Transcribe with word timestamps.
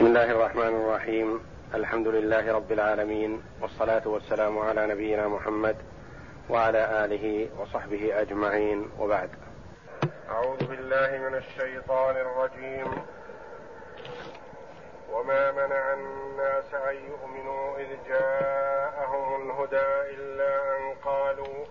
بسم 0.00 0.08
الله 0.08 0.30
الرحمن 0.30 0.74
الرحيم. 0.82 1.44
الحمد 1.74 2.08
لله 2.08 2.52
رب 2.52 2.72
العالمين 2.72 3.42
والصلاة 3.60 4.08
والسلام 4.08 4.58
على 4.58 4.86
نبينا 4.86 5.28
محمد 5.28 5.76
وعلى 6.50 7.04
آله 7.04 7.48
وصحبه 7.58 8.20
أجمعين. 8.20 8.90
وبعد. 8.98 9.30
أعوذ 10.30 10.64
بالله 10.64 11.28
من 11.28 11.34
الشيطان 11.34 12.16
الرجيم. 12.16 12.88
وما 15.12 15.52
منع 15.52 15.92
الناس 15.92 16.74
أن 16.74 16.96
يؤمنوا 16.96 17.78
إذ 17.78 17.88
جاءهم 18.08 19.42
الهدى 19.42 20.16
إلا 20.16 20.76
أن 20.76 20.94
قالوا 21.04 21.64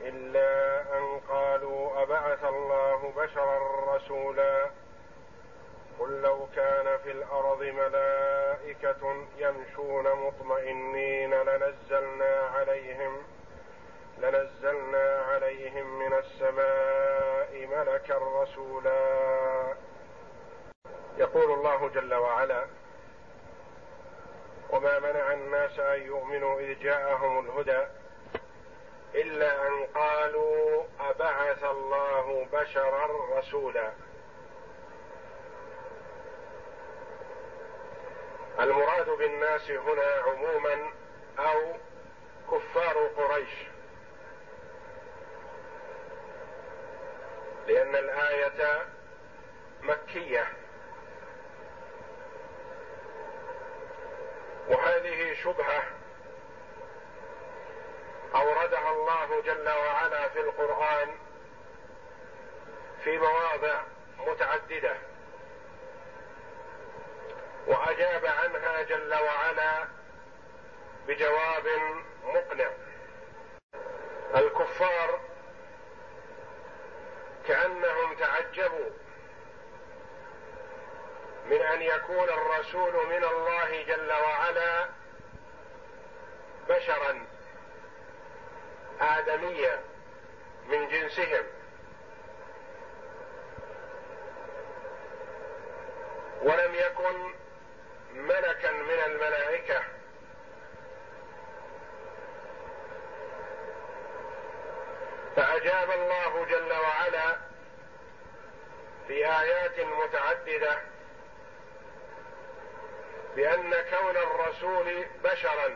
إلا 0.00 0.80
أن 0.98 1.20
قالوا 1.28 2.02
أبعث 2.02 2.44
الله 2.44 3.12
بشرا 3.16 3.58
رسولا 3.96 4.66
قل 5.98 6.22
لو 6.22 6.48
كان 6.56 6.98
في 6.98 7.10
الأرض 7.10 7.62
ملائكة 7.62 9.26
يمشون 9.38 10.04
مطمئنين 10.04 11.34
لنزلنا 11.34 12.50
عليهم 12.54 13.22
لنزلنا 14.18 15.22
عليهم 15.28 15.98
من 15.98 16.12
السماء 16.12 17.66
ملكا 17.66 18.18
رسولا. 18.42 19.74
يقول 21.18 21.52
الله 21.52 21.88
جل 21.88 22.14
وعلا 22.14 22.66
وما 24.70 24.98
منع 24.98 25.32
الناس 25.32 25.78
أن 25.78 26.02
يؤمنوا 26.02 26.60
إذ 26.60 26.78
جاءهم 26.78 27.46
الهدى 27.46 27.86
إلا 29.14 29.68
أن 29.68 29.86
قالوا 29.94 30.84
أبعث 31.00 31.64
الله 31.64 32.46
بشرا 32.52 33.38
رسولا. 33.38 33.92
المراد 38.60 39.10
بالناس 39.10 39.70
هنا 39.70 40.22
عموما 40.26 40.92
أو 41.38 41.76
كفار 42.50 42.96
قريش. 43.16 43.50
لأن 47.66 47.96
الآية 47.96 48.86
مكية. 49.82 50.46
وهذه 54.68 55.34
شبهة 55.34 55.82
أوردها 58.34 58.90
الله 58.90 59.40
جل 59.40 59.68
وعلا 59.68 60.28
في 60.28 60.40
القرآن 60.40 61.08
في 63.04 63.18
مواضع 63.18 63.80
متعددة. 64.18 64.96
وأجاب 67.68 68.26
عنها 68.26 68.82
جل 68.82 69.14
وعلا 69.14 69.88
بجواب 71.06 71.66
مقنع. 72.24 72.70
الكفار 74.36 75.20
كأنهم 77.48 78.14
تعجبوا 78.14 78.90
من 81.46 81.62
أن 81.62 81.82
يكون 81.82 82.28
الرسول 82.28 82.92
من 83.06 83.24
الله 83.24 83.82
جل 83.82 84.12
وعلا 84.12 84.88
بشرا 86.68 87.26
آدميا 89.00 89.82
من 90.68 90.88
جنسهم. 90.88 91.44
ولم 96.42 96.74
يكن 96.74 97.37
ملكا 98.18 98.72
من 98.72 99.00
الملائكة. 99.06 99.82
فأجاب 105.36 105.90
الله 105.90 106.44
جل 106.44 106.72
وعلا 106.72 107.36
في 109.06 109.26
آيات 109.26 109.80
متعددة 109.80 110.82
بأن 113.36 113.74
كون 113.90 114.16
الرسول 114.16 115.04
بشرا 115.24 115.68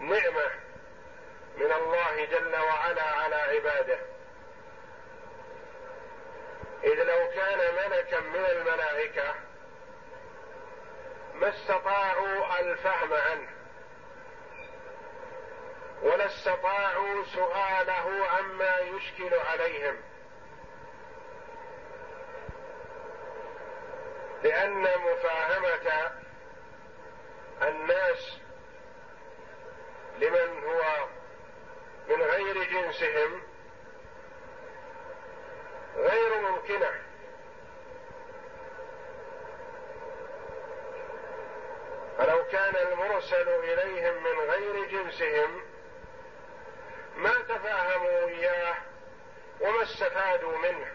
نعمة 0.00 0.50
من 1.56 1.72
الله 1.72 2.24
جل 2.24 2.56
وعلا 2.56 3.02
على 3.02 3.34
عباده. 3.34 3.98
إذ 6.84 7.02
لو 7.02 7.28
كان 7.28 7.74
ملكا 7.74 8.20
من 8.20 8.44
الملائكة 8.44 9.34
ما 11.42 11.48
استطاعوا 11.48 12.60
الفهم 12.60 13.12
عنه. 13.12 13.48
ولا 16.02 16.26
استطاعوا 16.26 17.24
سؤاله 17.24 18.26
عما 18.26 18.78
يشكل 18.78 19.34
عليهم. 19.34 19.96
لأن 24.42 24.82
مفاهمة 24.82 26.10
الناس 27.62 28.38
لمن 30.18 30.64
هو 30.64 31.06
من 32.08 32.22
غير 32.22 32.64
جنسهم 32.64 33.42
غير 35.96 36.40
ممكنة. 36.40 37.11
فلو 42.22 42.44
كان 42.44 42.76
المرسل 42.76 43.48
إليهم 43.48 44.22
من 44.22 44.50
غير 44.50 44.84
جنسهم 44.84 45.62
ما 47.16 47.34
تفاهموا 47.48 48.28
إياه 48.28 48.74
وما 49.60 49.82
استفادوا 49.82 50.58
منه 50.58 50.86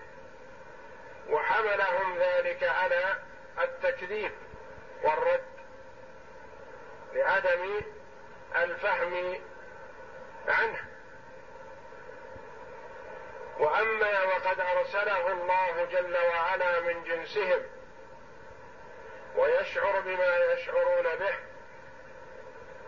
وحملهم 1.30 2.18
ذلك 2.18 2.64
على 2.64 3.18
التكذيب 3.62 4.32
والرد 5.04 5.46
لعدم 7.14 7.82
الفهم 8.56 9.40
عنه. 10.48 10.80
وأما 13.60 14.24
وقد 14.24 14.60
أرسله 14.60 15.32
الله 15.32 15.86
جل 15.86 16.18
وعلا 16.18 16.80
من 16.80 17.04
جنسهم 17.04 17.77
ويشعر 19.38 20.00
بما 20.00 20.38
يشعرون 20.38 21.04
به 21.04 21.36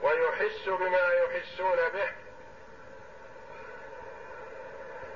ويحس 0.01 0.69
بما 0.69 1.13
يحسون 1.13 1.89
به 1.89 2.11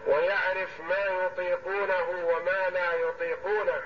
ويعرف 0.07 0.79
ما 0.79 1.05
يطيقونه 1.05 2.09
وما 2.09 2.69
لا 2.69 2.93
يطيقونه 2.93 3.83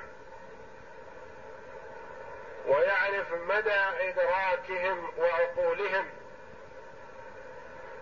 ويعرف 2.68 3.34
مدى 3.34 3.82
إدراكهم 4.10 5.12
وعقولهم. 5.18 6.10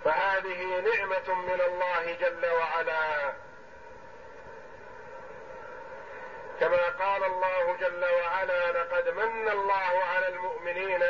فهذه 0.05 0.79
نعمة 0.79 1.33
من 1.33 1.61
الله 1.61 2.13
جل 2.13 2.45
وعلا. 2.45 3.33
كما 6.59 6.89
قال 6.89 7.23
الله 7.23 7.75
جل 7.79 8.05
وعلا 8.05 8.71
لقد 8.71 9.09
من 9.09 9.49
الله 9.49 10.03
على 10.03 10.27
المؤمنين 10.27 11.03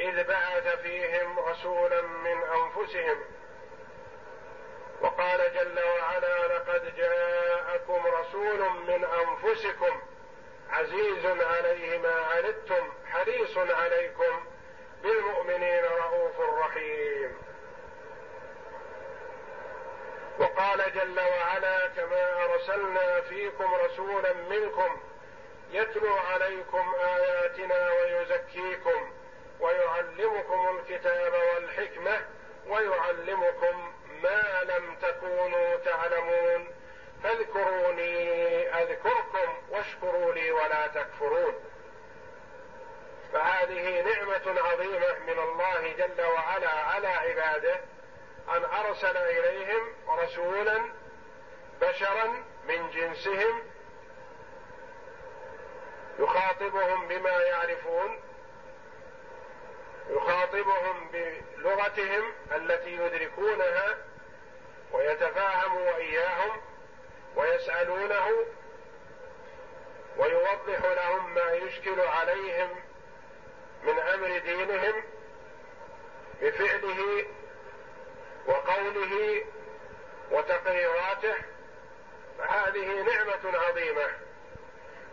إذ 0.00 0.24
بعث 0.24 0.80
فيهم 0.82 1.38
رسولا 1.38 2.02
من 2.02 2.42
أنفسهم. 2.42 3.24
وقال 5.00 5.54
جل 5.54 5.80
وعلا 5.84 6.46
لقد 6.46 6.96
جاءكم 6.96 8.06
رسول 8.06 8.70
من 8.70 9.04
أنفسكم 9.04 10.02
عزيز 10.70 11.26
عليه 11.26 11.98
ما 11.98 12.14
عنتم 12.14 12.92
حريص 13.06 13.58
عليكم 13.58 14.44
بالمؤمنين 15.02 15.84
رؤوف 15.84 16.40
رحيم. 16.40 17.43
وقال 20.38 20.92
جل 20.94 21.20
وعلا 21.20 21.86
كما 21.86 22.44
أرسلنا 22.44 23.20
فيكم 23.20 23.74
رسولا 23.74 24.32
منكم 24.32 25.00
يتلو 25.70 26.16
عليكم 26.16 26.94
آياتنا 26.94 27.92
ويزكيكم 27.92 29.12
ويعلمكم 29.60 30.78
الكتاب 30.78 31.32
والحكمة 31.32 32.24
ويعلمكم 32.66 33.92
ما 34.22 34.62
لم 34.64 34.96
تكونوا 35.02 35.76
تعلمون 35.76 36.68
فاذكروني 37.22 38.68
أذكركم 38.82 39.62
واشكروا 39.70 40.32
لي 40.32 40.50
ولا 40.50 40.86
تكفرون 40.86 41.54
فهذه 43.32 44.00
نعمة 44.00 44.60
عظيمة 44.60 45.18
من 45.26 45.38
الله 45.38 45.92
جل 45.98 46.22
وعلا 46.26 46.70
على 46.70 47.08
عباده 47.08 47.80
أن 48.48 48.64
أرسل 48.64 49.16
إليهم 49.16 49.82
رسولا 50.08 50.82
بشرا 51.80 52.44
من 52.68 52.90
جنسهم 52.90 53.62
يخاطبهم 56.18 57.08
بما 57.08 57.30
يعرفون 57.30 58.20
يخاطبهم 60.10 61.10
بلغتهم 61.12 62.32
التي 62.52 62.92
يدركونها 62.92 63.98
ويتفاهم 64.92 65.76
وإياهم 65.76 66.60
ويسألونه 67.36 68.46
ويوضح 70.16 70.84
لهم 70.84 71.34
ما 71.34 71.52
يشكل 71.52 72.00
عليهم 72.00 72.68
من 73.82 73.98
أمر 73.98 74.38
دينهم 74.38 75.02
بفعله 76.42 77.24
وقوله 78.46 79.44
وتقريراته 80.30 81.34
فهذه 82.38 83.02
نعمة 83.02 83.58
عظيمة. 83.58 84.08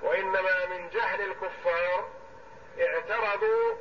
وإنما 0.02 0.66
من 0.66 0.90
جهل 0.90 1.22
الكفار 1.22 2.10
اعترضوا 2.80 3.76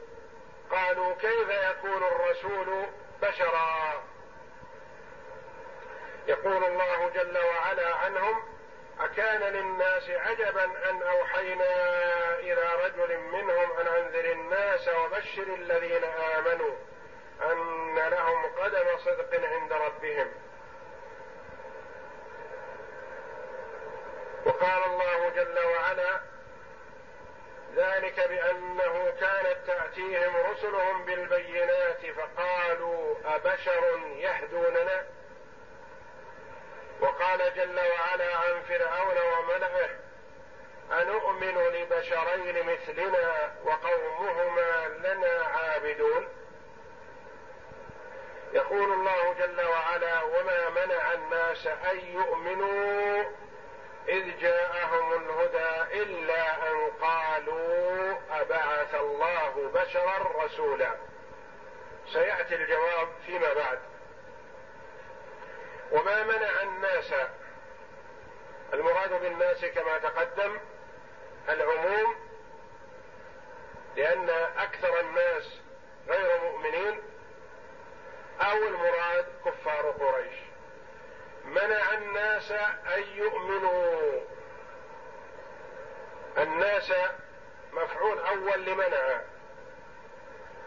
قالوا 0.70 1.14
كيف 1.14 1.49
يكون 1.49 2.02
الرسول 2.02 2.87
بشرا؟ 3.23 4.02
يقول 6.26 6.64
الله 6.64 7.11
جل 7.14 7.38
وعلا 7.38 7.94
عنهم 7.94 8.43
أكان 9.00 9.41
للناس 9.41 10.11
عجبا 10.11 10.64
أن 10.91 11.03
أوحينا 11.03 11.75
إلى 12.38 12.69
رجل 12.85 13.19
منهم 13.19 13.73
أن 13.73 13.87
أنذر 13.87 14.32
الناس 14.32 14.88
وبشر 14.88 15.55
الذين 15.55 16.05
آمنوا. 16.05 16.76
أن 17.43 17.95
لهم 17.95 18.47
قدم 18.59 18.99
صدق 18.99 19.45
عند 19.45 19.73
ربهم. 19.73 20.33
وقال 24.47 24.85
الله 24.85 25.29
جل 25.29 25.59
وعلا 25.59 26.21
ذلك 27.77 28.29
بأنه 28.29 29.13
كانت 29.21 29.57
تأتيهم 29.67 30.37
رسلهم 30.37 31.05
بالبينات 31.05 32.07
فقالوا 32.07 33.15
أبشر 33.25 34.01
يهدوننا؟ 34.17 35.07
وقال 37.01 37.55
جل 37.57 37.81
وعلا 37.81 38.37
عن 38.37 38.63
فرعون 38.63 39.17
وملئه 39.19 39.91
أنؤمن 40.93 41.59
لبشرين 41.59 42.67
مثلنا 42.67 43.55
وقومهما 43.65 44.89
لنا 44.89 45.45
عابدون؟ 45.45 46.40
يقول 48.52 48.93
الله 48.93 49.32
جل 49.32 49.61
وعلا 49.61 50.23
وما 50.23 50.70
منع 50.70 51.12
الناس 51.12 51.67
أن 51.67 51.99
يؤمنوا 51.99 53.25
إذ 54.08 54.38
جاءهم 54.38 55.12
الهدى 55.12 56.02
إلا 56.02 56.70
أن 56.70 56.91
قالوا 57.00 58.14
أبعث 58.31 58.94
الله 58.94 59.70
بشرا 59.75 60.44
رسولا. 60.44 60.97
سيأتي 62.12 62.55
الجواب 62.55 63.08
فيما 63.26 63.55
بعد. 63.55 63.79
وما 65.93 66.23
منع 66.23 66.62
الناس 66.62 67.14
المراد 68.73 69.20
بالناس 69.20 69.64
كما 69.64 69.99
تقدم 69.99 70.58
العموم 71.49 72.14
لأن 73.96 74.31
أكثر 74.58 75.00
الناس 75.00 75.61
غير 76.08 76.41
مؤمنين 76.41 77.00
أو 78.41 78.57
المراد 78.57 79.27
كفار 79.45 79.91
قريش. 79.91 80.35
منع 81.45 81.93
الناس 81.95 82.51
أن 82.97 83.03
يؤمنوا. 83.15 84.21
الناس 86.39 86.93
مفعول 87.73 88.19
أول 88.19 88.65
لمنع. 88.65 89.21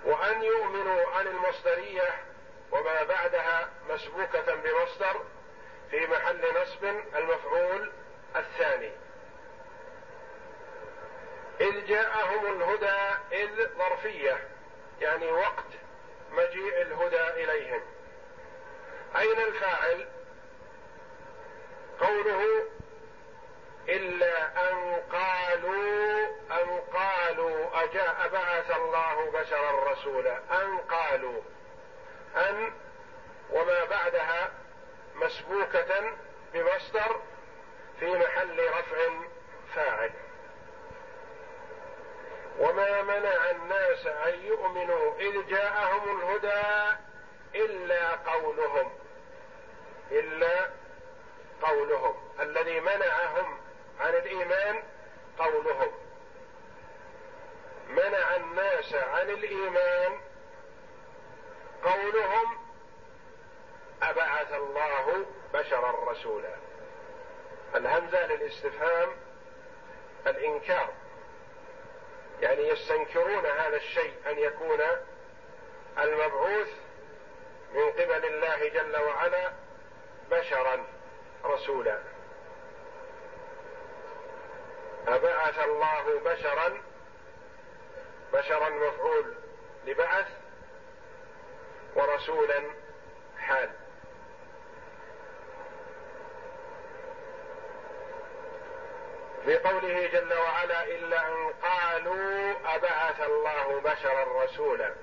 وأن 0.06 0.44
يؤمنوا 0.44 1.10
عن 1.10 1.28
المصدرية 1.28 2.24
وما 2.72 3.04
بعدها 3.04 3.70
مسبوكة 3.90 4.56
بمصدر 4.56 5.22
في 5.92 6.08
محل 6.08 6.62
نصب 6.62 6.86
المفعول 7.16 7.92
الثاني. 8.36 8.92
إذ 11.62 11.86
جاءهم 11.86 12.46
الهدى 12.46 13.18
إذ 13.31 13.68
ظرفية 13.78 14.48
يعني 15.02 15.31
وقت 15.31 15.82
مجيء 16.33 16.81
الهدى 16.81 17.44
إليهم. 17.44 17.81
أين 19.15 19.39
الفاعل؟ 19.39 20.07
قوله 22.00 22.65
إلا 23.89 24.71
أن 24.71 25.01
قالوا 25.12 26.25
أن 26.51 26.81
قالوا 26.94 27.83
أجاء 27.83 28.30
بعث 28.33 28.71
الله 28.71 29.31
بشرا 29.31 29.91
رسولا. 29.91 30.38
أن 30.51 30.77
قالوا. 30.77 31.41
أن 32.36 32.74
وما 33.50 33.83
بعدها 33.83 34.51
مسبوكة 35.15 36.18
بمصدر 36.53 37.21
في 38.00 38.18
محل 38.18 38.59
رفع 38.69 39.09
فاعل. 39.75 40.12
وما 42.59 43.01
منع 43.01 43.50
الناس 43.51 44.07
أن 44.07 44.45
يؤمنوا 44.45 45.19
إذ 45.19 45.47
جاءهم 45.47 46.19
الهدى 46.19 46.97
إلا 47.55 48.15
قولهم 48.15 48.91
إلا 50.11 50.69
قولهم. 51.61 52.15
الذي 52.39 52.79
منعهم 52.79 53.57
عن 54.00 54.13
الإيمان 54.13 54.83
قولهم. 55.38 55.91
منع 57.89 58.35
الناس 58.35 58.94
عن 58.94 59.29
الإيمان 59.29 60.19
قولهم. 61.83 62.57
أبعث 64.01 64.53
الله 64.53 65.25
بشرا 65.53 66.11
رسولا. 66.11 66.55
الهمزة 67.75 68.25
للاستفهام 68.25 69.09
الإنكار. 70.27 70.94
يعني 72.44 72.68
يستنكرون 72.68 73.45
هذا 73.45 73.78
الشيء 73.78 74.13
أن 74.28 74.40
يكون 74.40 74.81
المبعوث 76.00 76.68
من 77.74 77.92
قبل 77.92 78.25
الله 78.25 78.68
جل 78.68 78.98
وعلا 78.98 79.51
بشرا 80.31 80.86
رسولا. 81.45 82.00
أبعث 85.07 85.60
الله 85.60 86.19
بشرا 86.25 86.81
بشرا 88.34 88.69
مفعول 88.69 89.34
لبعث 89.86 90.27
ورسولا 91.96 92.63
حال. 93.39 93.70
في 99.45 99.57
قوله 99.57 100.07
جل 100.07 100.33
وعلا 100.33 100.83
إلا 100.83 101.27
أن 101.27 101.53
قالوا 101.63 102.53
أبعث 102.75 103.21
الله 103.21 103.81
بشرا 103.81 104.43
رسولا. 104.43 104.93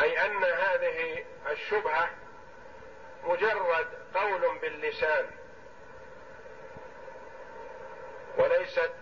أي 0.00 0.26
أن 0.26 0.44
هذه 0.44 1.24
الشبهة 1.50 2.10
مجرد 3.24 3.86
قول 4.14 4.58
باللسان. 4.58 5.30
وليست 8.38 8.92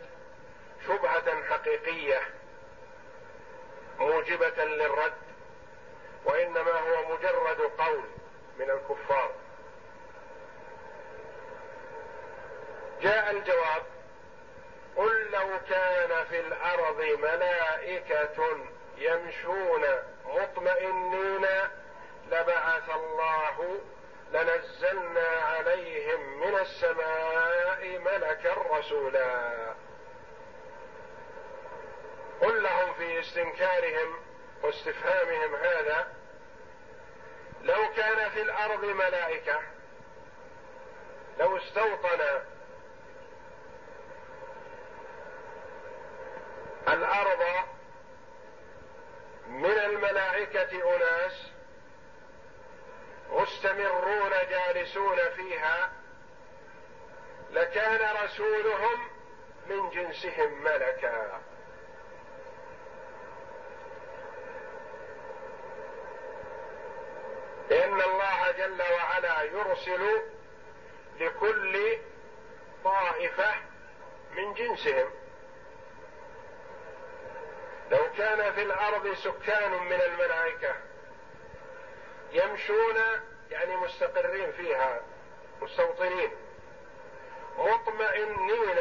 شبهة 0.87 1.43
حقيقية 1.51 2.21
موجبة 3.99 4.65
للرد 4.65 5.13
وإنما 6.25 6.73
هو 6.73 7.15
مجرد 7.15 7.61
قول 7.61 8.05
من 8.59 8.71
الكفار. 8.71 9.42
جاء 13.03 13.31
الجواب 13.31 13.83
قل 14.97 15.31
لو 15.31 15.49
كان 15.69 16.25
في 16.25 16.41
الأرض 16.41 17.03
ملائكة 17.03 18.57
يمشون 18.99 19.85
مطمئنين 20.25 21.47
لبعث 22.31 22.91
الله 22.91 23.81
لنزلنا 24.33 25.29
عليهم 25.29 26.41
من 26.41 26.55
السماء 26.59 27.99
ملكا 27.99 28.55
رسولا. 28.79 29.53
قل 32.41 32.63
لهم 32.63 32.95
في 32.95 33.21
استنكارهم 33.21 34.17
واستفهامهم 34.63 35.55
هذا 35.55 36.07
لو 37.63 37.93
كان 37.97 38.31
في 38.31 38.43
الأرض 38.43 38.85
ملائكة 38.85 39.61
لو 41.39 41.57
استوطن 41.57 42.43
الأرض 46.89 47.43
من 49.49 49.79
الملائكة 49.79 50.97
أناس 50.97 51.51
مستمرون 53.31 54.31
جالسون 54.51 55.17
فيها 55.37 55.93
لكان 57.51 58.25
رسولهم 58.25 59.09
من 59.67 59.91
جنسهم 59.91 60.63
ملكا. 60.63 61.41
لأن 67.71 68.01
الله 68.01 68.51
جل 68.51 68.83
وعلا 68.83 69.43
يرسل 69.43 70.23
لكل 71.21 71.99
طائفة 72.85 73.55
من 74.37 74.55
جنسهم. 74.55 75.11
لو 77.91 78.13
كان 78.19 78.53
في 78.53 78.63
الأرض 78.63 79.15
سكان 79.15 79.71
من 79.71 80.01
الملائكة 80.01 80.75
يمشون 82.33 82.97
يعني 83.51 83.77
مستقرين 83.77 84.53
فيها 84.53 85.01
مستوطنين 85.63 86.31
مطمئنين 87.59 88.79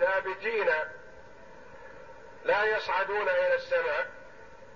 ثابتين 0.00 0.70
لا 2.44 2.64
يصعدون 2.64 3.28
إلى 3.28 3.54
السماء 3.54 4.10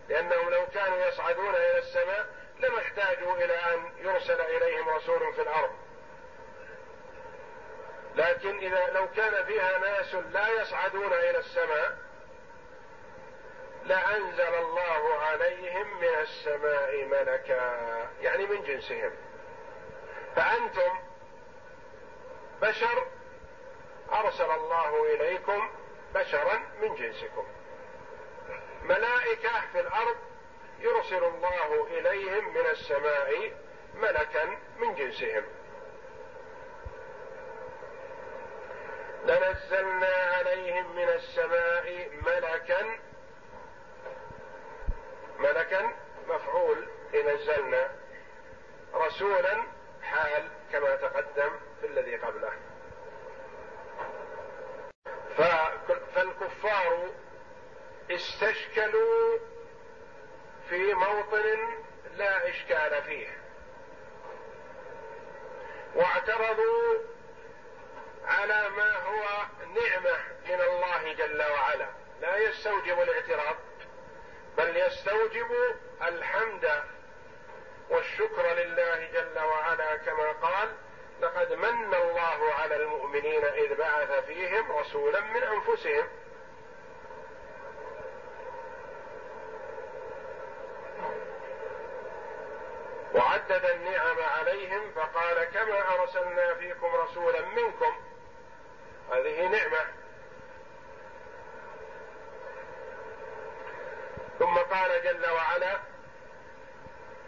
لأنهم 0.08 0.50
لو 0.50 0.66
كانوا 0.74 1.06
يصعدون 1.06 1.54
إلى 1.54 1.78
السماء 1.78 2.26
لما 2.58 2.78
احتاجوا 2.78 3.34
إلى 3.34 3.54
أن 3.54 3.92
يرسل 3.98 4.40
إليهم 4.40 4.88
رسول 4.88 5.34
في 5.34 5.42
الأرض. 5.42 5.70
لكن 8.14 8.58
إذا 8.58 8.86
لو 8.86 9.08
كان 9.16 9.44
فيها 9.44 9.78
ناس 9.78 10.14
لا 10.14 10.48
يصعدون 10.48 11.12
إلى 11.12 11.38
السماء 11.38 11.98
لأنزل 13.86 14.54
الله 14.54 15.18
عليهم 15.18 16.00
من 16.00 16.14
السماء 16.20 17.04
ملكا 17.04 18.10
يعني 18.20 18.46
من 18.46 18.62
جنسهم. 18.62 19.12
فأنتم 20.36 20.98
بشر 22.62 23.06
أرسل 24.12 24.50
الله 24.50 25.14
إليكم 25.14 25.70
بشرا 26.14 26.62
من 26.82 26.94
جنسكم. 26.94 27.46
ملائكة 28.82 29.60
في 29.72 29.80
الأرض 29.80 30.16
يرسل 30.80 31.24
الله 31.24 31.86
إليهم 31.90 32.54
من 32.54 32.66
السماء 32.66 33.52
ملكا 33.94 34.58
من 34.78 34.94
جنسهم. 34.94 35.44
لنزلنا 39.24 40.32
عليهم 40.36 40.96
من 40.96 41.08
السماء 41.08 42.10
ملكا 42.26 42.98
ملكا 45.38 45.92
مفعول 46.28 46.88
لنزلنا 47.12 47.90
رسولا 48.94 49.62
حال 50.02 50.48
كما 50.72 50.96
تقدم 50.96 51.50
في 51.80 51.86
الذي 51.86 52.16
قبله. 52.16 52.52
فالكفار 56.14 57.10
استشكلوا 58.10 59.38
في 60.68 60.94
موطن 60.94 61.82
لا 62.16 62.48
إشكال 62.48 63.02
فيه. 63.02 63.28
واعترضوا 65.94 66.94
على 68.24 68.68
ما 68.68 68.96
هو 68.96 69.44
نعمة 69.60 70.18
من 70.48 70.60
الله 70.60 71.12
جل 71.12 71.42
وعلا. 71.42 71.88
لا 72.20 72.36
يستوجب 72.36 73.00
الاعتراض. 73.00 73.56
بل 74.56 74.76
يستوجب 74.76 75.50
الحمد 76.02 76.82
والشكر 77.90 78.54
لله 78.54 79.08
جل 79.12 79.38
وعلا 79.38 79.96
كما 79.96 80.32
قال 80.32 80.68
لقد 81.20 81.52
من 81.52 81.94
الله 81.94 82.52
على 82.52 82.76
المؤمنين 82.76 83.44
إذ 83.44 83.74
بعث 83.74 84.24
فيهم 84.24 84.72
رسولا 84.72 85.20
من 85.20 85.42
أنفسهم. 85.42 86.08
وعدد 93.14 93.64
النعم 93.64 94.18
عليهم 94.20 94.92
فقال 94.92 95.44
كما 95.44 96.00
أرسلنا 96.00 96.54
فيكم 96.54 96.86
رسولا 96.86 97.40
منكم. 97.40 97.96
هذه 99.12 99.48
نعمة. 99.48 100.05
ثم 104.56 104.62
قال 104.62 105.02
جل 105.02 105.30
وعلا 105.30 105.80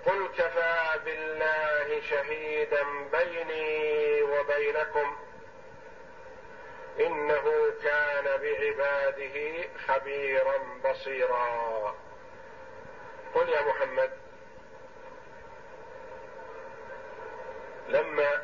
قل 0.06 0.28
كفى 0.38 1.00
بالله 1.04 2.00
شهيدا 2.00 2.82
بيني 3.12 4.22
وبينكم 4.22 5.16
إنه 7.00 7.72
كان 7.82 8.24
بعباده 8.24 9.68
خبيرا 9.88 10.58
بصيرا. 10.84 11.94
قل 13.34 13.48
يا 13.48 13.62
محمد 13.62 14.10
لما 17.88 18.42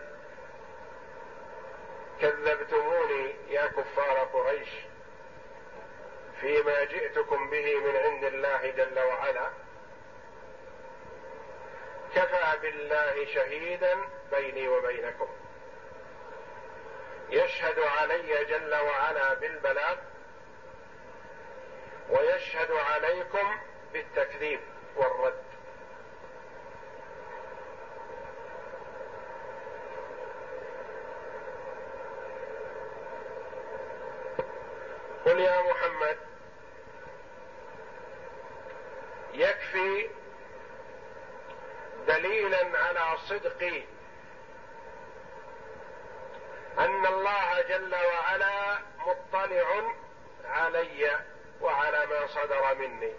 كذبتموني 2.20 3.34
يا 3.48 3.66
كفار 3.66 4.18
قريش 4.18 4.68
فيما 6.40 6.84
جئتكم 6.84 7.50
به 7.50 7.80
من 7.80 7.96
عند 7.96 8.24
الله 8.24 8.70
جل 8.70 8.98
وعلا. 8.98 9.50
كفى 12.14 12.58
بالله 12.62 13.26
شهيدا 13.34 13.98
بيني 14.30 14.68
وبينكم. 14.68 15.28
يشهد 17.30 17.78
علي 17.78 18.44
جل 18.44 18.74
وعلا 18.74 19.34
بالبلاغ 19.34 19.96
ويشهد 22.10 22.70
عليكم 22.70 23.58
بالتكذيب 23.92 24.60
والرد 24.96 25.44
قل 35.26 35.40
يا 35.40 35.62
محمد 35.62 36.18
يكفي 39.34 40.10
دليلا 43.30 43.50
على 43.60 43.82
صدق 43.82 43.86
أن 46.78 47.06
الله 47.06 47.62
جل 47.62 47.94
وعلا 47.94 48.78
مطلع 48.98 49.92
علي 50.44 51.18
وعلى 51.60 52.06
ما 52.06 52.26
صدر 52.26 52.74
مني. 52.74 53.12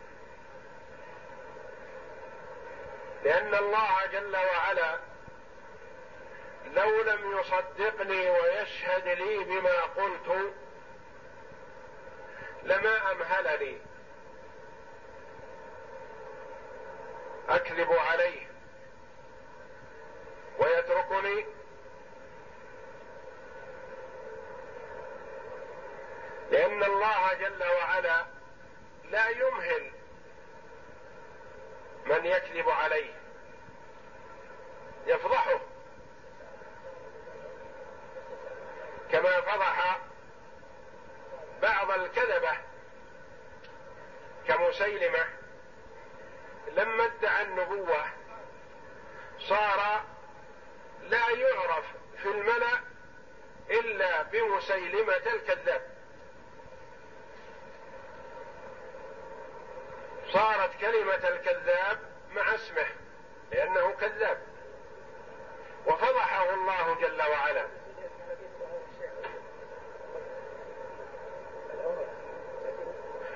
لأن 3.23 3.55
الله 3.55 4.05
جل 4.05 4.35
وعلا 4.35 4.99
لو 6.73 7.01
لم 7.01 7.39
يصدقني 7.39 8.29
ويشهد 8.29 9.07
لي 9.07 9.43
بما 9.43 9.81
قلت 9.81 10.53
لما 12.63 13.11
أمهلني. 13.11 13.77
أكذب 17.49 17.91
عليه. 17.91 18.44
ويتركني. 20.59 21.45
لأن 26.51 26.83
الله 26.83 27.33
جل 27.33 27.63
وعلا 27.63 28.25
لا 29.03 29.29
يمهل 29.29 29.91
من 32.05 32.25
يكذب 32.25 32.69
عليه. 32.69 33.13
يفضحه. 35.07 35.59
كما 39.11 39.41
فضح 39.41 39.99
بعض 41.61 41.91
الكذبة 41.91 42.57
كمسيلمة. 44.47 45.25
لما 46.67 47.05
ادعى 47.05 47.43
النبوة 47.43 48.05
صار 49.39 50.03
لا 51.09 51.29
يعرف 51.29 51.85
في 52.17 52.29
الملأ 52.29 52.79
إلا 53.69 54.21
بمسيلمة 54.23 55.21
الكذاب. 55.33 55.81
صارت 60.33 60.71
كلمة 60.81 61.27
الكذاب 61.27 61.99
مع 62.31 62.55
اسمه 62.55 62.87
لأنه 63.51 63.91
كذاب. 63.91 64.37
وفضحه 65.85 66.53
الله 66.53 66.95
جل 66.95 67.21
وعلا. 67.21 67.67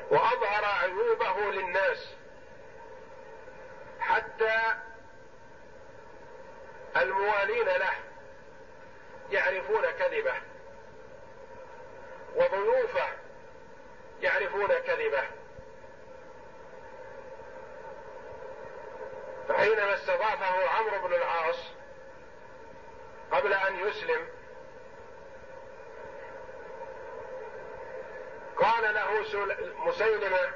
وأظهر 0.09 0.65
عيوبه 0.65 1.51
للناس 1.51 2.15
حتى 3.99 4.75
الموالين 6.97 7.65
له 7.65 7.93
يعرفون 9.31 9.85
كذبه. 9.91 10.35
وضيوفه 12.35 13.07
يعرفون 14.21 14.67
كذبه. 14.67 15.23
فحينما 19.49 19.93
استضافه 19.93 20.69
عمرو 20.69 21.07
بن 21.07 21.13
العاص 21.13 21.57
قبل 23.31 23.53
أن 23.53 23.87
يسلم 23.87 24.27
قال 28.57 28.93
له 28.93 29.21
مسيلمة 29.85 30.51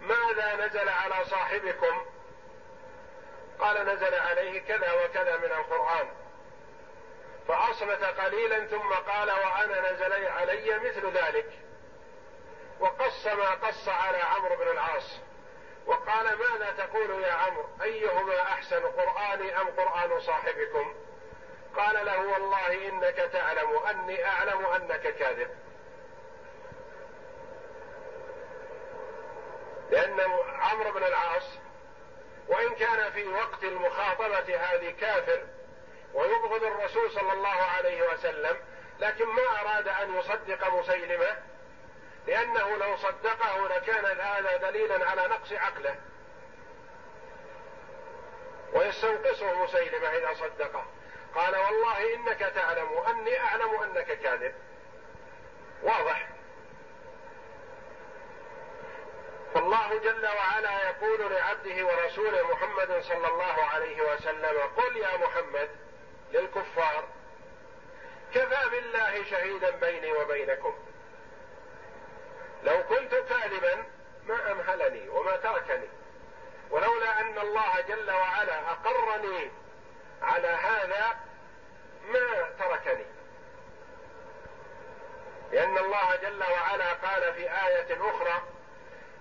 ماذا 0.00 0.66
نزل 0.66 0.88
على 0.88 1.24
صاحبكم؟ 1.24 2.13
قال 3.60 3.86
نزل 3.86 4.14
عليه 4.14 4.60
كذا 4.60 4.92
وكذا 4.92 5.36
من 5.36 5.52
القرآن. 5.52 6.08
فاصمت 7.48 8.04
قليلا 8.04 8.66
ثم 8.66 8.92
قال 8.92 9.30
وأنا 9.30 9.92
نزل 9.92 10.12
علي 10.12 10.78
مثل 10.78 11.12
ذلك. 11.12 11.50
وقص 12.80 13.26
ما 13.26 13.50
قص 13.50 13.88
على 13.88 14.18
عمرو 14.18 14.56
بن 14.56 14.68
العاص. 14.68 15.20
وقال 15.86 16.38
ماذا 16.38 16.74
تقول 16.78 17.22
يا 17.22 17.32
عمرو؟ 17.32 17.68
أيهما 17.82 18.42
أحسن 18.42 18.82
قرآني 18.82 19.60
أم 19.60 19.68
قرآن 19.68 20.20
صاحبكم؟ 20.20 20.94
قال 21.76 22.06
له 22.06 22.20
والله 22.26 22.88
إنك 22.88 23.16
تعلم 23.16 23.76
أني 23.76 24.26
أعلم 24.26 24.66
أنك 24.66 25.00
كاذب. 25.00 25.50
لأن 29.90 30.20
عمرو 30.48 30.92
بن 30.92 31.04
العاص 31.04 31.58
وإن 32.48 32.74
كان 32.74 33.10
في 33.12 33.24
وقت 33.28 33.64
المخاطبة 33.64 34.56
هذه 34.56 34.94
كافر 35.00 35.42
ويبغض 36.14 36.64
الرسول 36.64 37.10
صلى 37.10 37.32
الله 37.32 37.48
عليه 37.48 38.12
وسلم 38.12 38.56
لكن 39.00 39.24
ما 39.26 39.60
أراد 39.60 39.88
أن 39.88 40.16
يصدق 40.16 40.74
مسيلمة 40.74 41.36
لأنه 42.26 42.76
لو 42.76 42.96
صدقه 42.96 43.68
لكان 43.68 44.20
هذا 44.20 44.56
دليلا 44.56 45.10
على 45.10 45.28
نقص 45.28 45.52
عقله. 45.52 45.96
ويستنقصه 48.72 49.64
مسيلمة 49.64 50.08
إذا 50.08 50.34
صدقه. 50.34 50.86
قال 51.34 51.56
والله 51.56 52.14
إنك 52.14 52.38
تعلم 52.38 52.98
أني 53.08 53.40
أعلم 53.40 53.82
أنك 53.82 54.06
كاذب. 54.06 54.54
واضح؟ 55.82 56.28
فالله 59.54 59.98
جل 59.98 60.26
وعلا 60.26 60.88
يقول 60.88 61.32
لعبده 61.32 61.86
ورسوله 61.86 62.52
محمد 62.52 63.02
صلى 63.02 63.28
الله 63.28 63.64
عليه 63.64 64.02
وسلم 64.02 64.60
قل 64.76 64.96
يا 64.96 65.16
محمد 65.16 65.70
للكفار 66.32 67.04
كفى 68.34 68.70
بالله 68.70 69.24
شهيدا 69.24 69.70
بيني 69.70 70.12
وبينكم. 70.12 70.74
لو 72.62 72.82
كنت 72.82 73.14
كاذبا 73.14 73.84
ما 74.26 74.52
أمهلني 74.52 75.08
وما 75.08 75.36
تركني. 75.36 75.88
ولولا 76.70 77.20
أن 77.20 77.38
الله 77.38 77.80
جل 77.80 78.10
وعلا 78.10 78.70
أقرني 78.70 79.50
على 80.22 80.48
هذا 80.48 81.16
ما 82.08 82.50
تركني. 82.58 83.06
لأن 85.52 85.78
الله 85.78 86.16
جل 86.16 86.42
وعلا 86.42 86.92
قال 86.92 87.34
في 87.34 87.50
آية 87.50 88.10
أخرى 88.10 88.42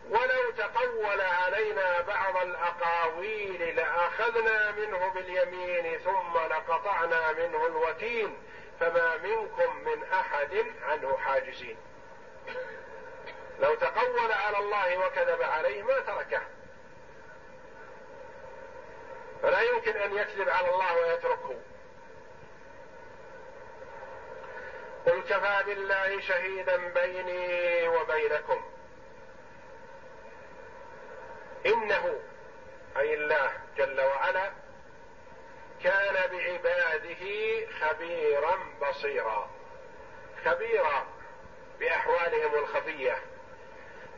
ولو 0.09 0.51
تقول 0.57 1.21
علينا 1.21 2.01
بعض 2.01 2.37
الأقاويل 2.37 3.75
لأخذنا 3.75 4.71
منه 4.71 5.07
باليمين 5.07 5.99
ثم 5.99 6.37
لقطعنا 6.37 7.31
منه 7.31 7.67
الوتين 7.67 8.37
فما 8.79 9.17
منكم 9.17 9.75
من 9.85 10.03
أحد 10.03 10.65
عنه 10.81 11.17
حاجزين. 11.17 11.77
لو 13.59 13.75
تقول 13.75 14.31
على 14.31 14.57
الله 14.57 14.97
وكذب 14.97 15.41
عليه 15.41 15.83
ما 15.83 15.99
تركه. 15.99 16.41
فلا 19.41 19.61
يمكن 19.61 19.97
أن 19.97 20.17
يكذب 20.17 20.49
على 20.49 20.69
الله 20.69 20.97
ويتركه. 20.97 21.55
قل 25.05 25.21
كفى 25.21 25.63
بالله 25.65 26.21
شهيدا 26.21 26.77
بيني 26.77 27.87
وبينكم. 27.87 28.72
إنه 31.65 32.19
أي 32.97 33.13
الله 33.13 33.51
جل 33.77 34.01
وعلا 34.01 34.51
كان 35.83 36.13
بعباده 36.31 37.25
خبيرا 37.79 38.59
بصيرا. 38.81 39.49
خبيرا 40.45 41.07
بأحوالهم 41.79 42.55
الخفية 42.55 43.17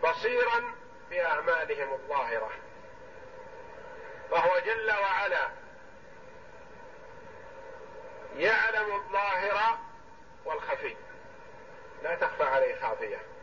بصيرا 0.03 0.75
بأعمالهم 1.09 1.93
الظاهرة. 1.93 2.51
فهو 4.31 4.59
جل 4.59 4.91
وعلا 4.91 5.49
يعلم 8.35 8.95
الظاهر 8.95 9.77
والخفي. 10.45 10.95
لا 12.03 12.15
تخفى 12.15 12.43
عليه 12.43 12.75
خافية. 12.75 13.34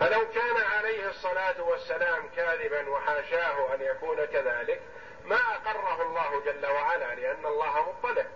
فلو 0.00 0.28
كان 0.28 0.56
عليه 0.56 1.08
الصلاة 1.08 1.62
والسلام 1.62 2.28
كاذبا 2.36 2.90
وحاشاه 2.90 3.74
أن 3.74 3.82
يكون 3.82 4.24
كذلك 4.24 4.82
ما 5.24 5.36
أقره 5.36 6.02
الله 6.02 6.40
جل 6.40 6.66
وعلا 6.66 7.14
لأن 7.14 7.46
الله 7.46 7.92
مطلع. 7.92 8.26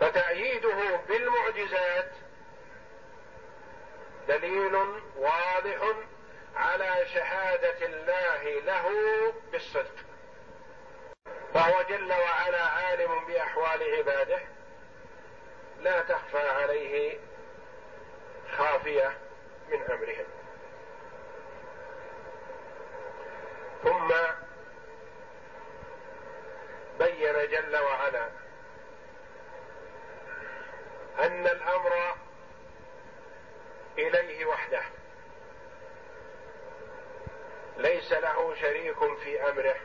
فتأييده 0.00 0.96
بالمعجزات 1.08 2.10
دليل 4.28 4.74
واضح 5.16 5.94
على 6.56 7.06
شهادة 7.14 7.86
الله 7.86 8.60
له 8.60 8.88
بالصدق. 9.52 9.94
فهو 11.54 11.82
جل 11.82 12.12
وعلا 12.12 12.62
عالم 12.62 13.24
بأحوال 13.26 13.96
عباده. 13.98 14.40
لا 15.84 16.00
تخفى 16.00 16.38
عليه 16.38 17.18
خافية 18.56 19.18
من 19.68 19.82
أمرهم. 19.82 20.26
ثم 23.82 24.14
بين 26.98 27.50
جل 27.50 27.76
وعلا 27.76 28.28
أن 31.18 31.46
الأمر 31.46 32.16
إليه 33.98 34.46
وحده. 34.46 34.82
ليس 37.76 38.12
له 38.12 38.54
شريك 38.54 39.16
في 39.22 39.48
أمره 39.48 39.76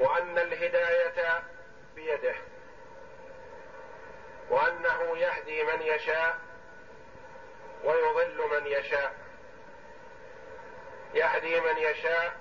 وأن 0.00 0.38
الهداية 0.38 1.42
بيده. 1.94 2.34
وأنه 4.50 5.18
يهدي 5.18 5.64
من 5.64 5.82
يشاء 5.82 6.38
ويضل 7.84 8.48
من 8.50 8.66
يشاء. 8.66 9.14
يهدي 11.14 11.60
من 11.60 11.78
يشاء 11.78 12.40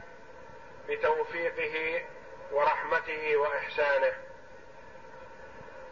بتوفيقه 0.87 2.05
ورحمته 2.51 3.37
وإحسانه 3.37 4.13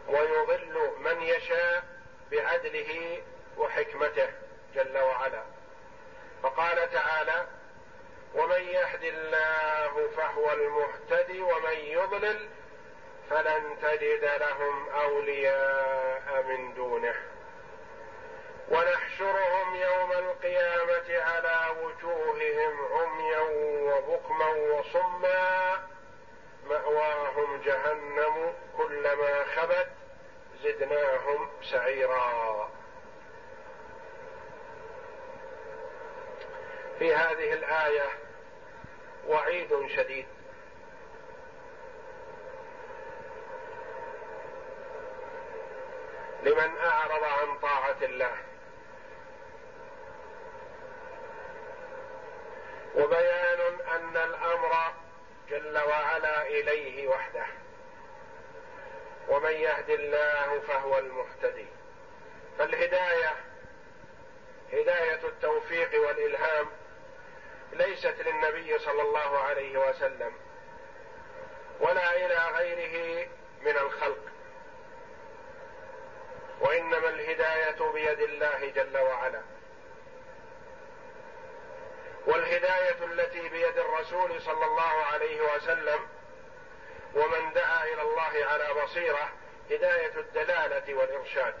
ويضل 0.08 0.92
من 0.98 1.22
يشاء 1.22 1.84
بعدله 2.30 3.22
وحكمته 3.56 4.28
جل 4.74 4.98
وعلا. 4.98 5.42
فقال 6.42 6.90
تعالى 6.92 7.46
ومن 8.34 8.60
يهد 8.60 9.04
الله 9.04 10.10
فهو 10.16 10.52
المهتدي 10.52 11.42
ومن 11.42 11.74
يضلل 11.74 12.48
فلن 13.30 13.76
تجد 13.82 14.24
لهم 14.24 14.88
أولياء 14.88 16.44
من 16.48 16.74
دونه. 16.74 17.14
ونحشرهم 18.68 19.74
يوم 19.74 20.12
القيامة 20.12 21.22
على 21.22 21.80
وجوههم 21.82 22.92
عميا 22.92 23.40
وبكما 23.92 24.46
وصما. 24.48 25.88
مأواهم 26.68 27.60
جهنم 27.62 28.54
كلما 28.76 29.44
خبت 29.44 29.88
زدناهم 30.62 31.48
سعيرا. 31.62 32.70
في 36.98 37.14
هذه 37.14 37.52
الآية 37.52 38.08
وعيد 39.26 39.86
شديد. 39.96 40.37
لمن 46.42 46.78
أعرض 46.78 47.24
عن 47.24 47.58
طاعة 47.58 47.96
الله. 48.02 48.36
وبيان 52.94 53.80
أن 53.94 54.16
الأمر 54.16 54.92
جل 55.48 55.78
وعلا 55.78 56.42
إليه 56.46 57.08
وحده. 57.08 57.46
ومن 59.28 59.52
يهد 59.52 59.90
الله 59.90 60.60
فهو 60.60 60.98
المهتدي. 60.98 61.66
فالهداية 62.58 63.36
هداية 64.72 65.28
التوفيق 65.28 66.06
والإلهام 66.06 66.66
ليست 67.72 68.14
للنبي 68.20 68.78
صلى 68.78 69.02
الله 69.02 69.38
عليه 69.38 69.88
وسلم 69.88 70.32
ولا 71.80 72.16
إلى 72.16 72.38
غيره 72.54 73.28
من 73.62 73.76
الخلق. 73.76 74.37
وإنما 76.60 77.08
الهداية 77.08 77.92
بيد 77.92 78.20
الله 78.20 78.72
جل 78.74 78.98
وعلا. 78.98 79.42
والهداية 82.26 83.04
التي 83.04 83.48
بيد 83.48 83.78
الرسول 83.78 84.42
صلى 84.42 84.64
الله 84.64 85.04
عليه 85.12 85.40
وسلم 85.54 86.08
ومن 87.14 87.52
دعا 87.54 87.84
إلى 87.84 88.02
الله 88.02 88.46
على 88.46 88.82
بصيرة 88.82 89.32
هداية 89.70 90.16
الدلالة 90.16 90.94
والإرشاد. 90.94 91.54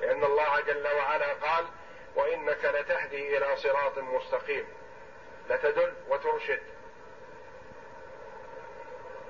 لأن 0.00 0.24
الله 0.24 0.60
جل 0.60 0.88
وعلا 0.88 1.32
قال 1.32 1.66
وإنك 2.14 2.64
لتهدي 2.64 3.36
إلى 3.36 3.56
صراط 3.56 3.98
مستقيم. 3.98 4.68
لتدل 5.50 5.94
وترشد. 6.08 6.62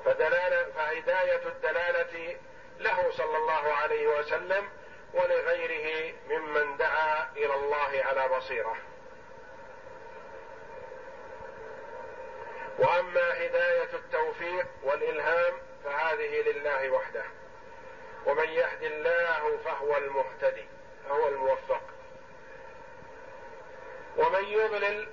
فدلالة 0.04 0.72
فهداية 0.72 1.48
الدلالة 1.48 2.36
له 2.78 3.10
صلى 3.10 3.36
الله 3.36 3.72
عليه 3.72 4.06
وسلم 4.06 4.68
ولغيره 5.14 6.14
ممن 6.28 6.76
دعا 6.76 7.32
إلى 7.36 7.54
الله 7.54 8.04
على 8.04 8.28
بصيرة. 8.36 8.76
وأما 12.78 13.46
هداية 13.46 13.94
التوفيق 13.94 14.66
والإلهام 14.82 15.54
فهذه 15.84 16.42
لله 16.42 16.90
وحده. 16.90 17.24
ومن 18.26 18.48
يهد 18.48 18.82
الله 18.82 19.58
فهو 19.64 19.96
المهتدي 19.96 20.66
فهو 21.08 21.28
الموفق. 21.28 21.82
ومن 24.16 24.44
يضلل 24.44 25.08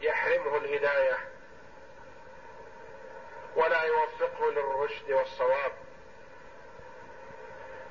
يحرمه 0.00 0.56
الهداية. 0.56 1.18
ولا 3.56 3.82
يوفقه 3.82 4.50
للرشد 4.50 5.10
والصواب. 5.10 5.72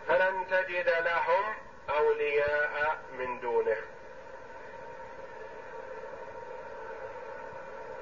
فلن 0.08 0.48
تجد 0.48 0.90
لهم 0.90 1.56
أولياء 1.90 3.00
من 3.12 3.40
دونه. 3.40 3.78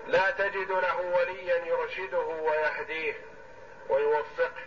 لا 0.07 0.31
تجد 0.31 0.71
له 0.71 1.01
وليا 1.01 1.65
يرشده 1.65 2.19
ويهديه 2.19 3.13
ويوفقه. 3.89 4.63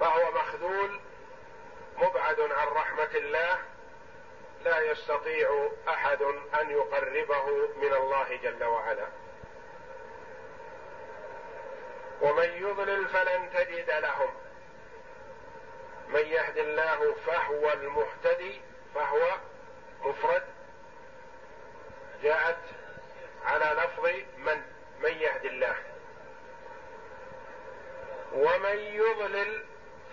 فهو 0.00 0.30
مخذول 0.30 1.00
مبعد 1.96 2.40
عن 2.40 2.68
رحمة 2.68 3.10
الله 3.14 3.58
لا 4.64 4.80
يستطيع 4.80 5.70
أحد 5.88 6.22
أن 6.60 6.70
يقربه 6.70 7.46
من 7.76 7.92
الله 7.92 8.36
جل 8.42 8.64
وعلا. 8.64 9.06
ومن 12.20 12.44
يضلل 12.44 13.08
فلن 13.08 13.50
تجد 13.54 13.90
لهم. 13.90 14.45
من 16.08 16.20
يهد 16.20 16.58
الله 16.58 17.14
فهو 17.26 17.72
المهتدي 17.72 18.60
فهو 18.94 19.38
مفرد. 20.00 20.42
جاءت 22.22 22.58
على 23.44 23.64
لفظ 23.64 24.06
من؟ 24.38 24.62
من 25.00 25.12
يهد 25.12 25.44
الله. 25.44 25.76
ومن 28.32 28.78
يضلل 28.78 29.64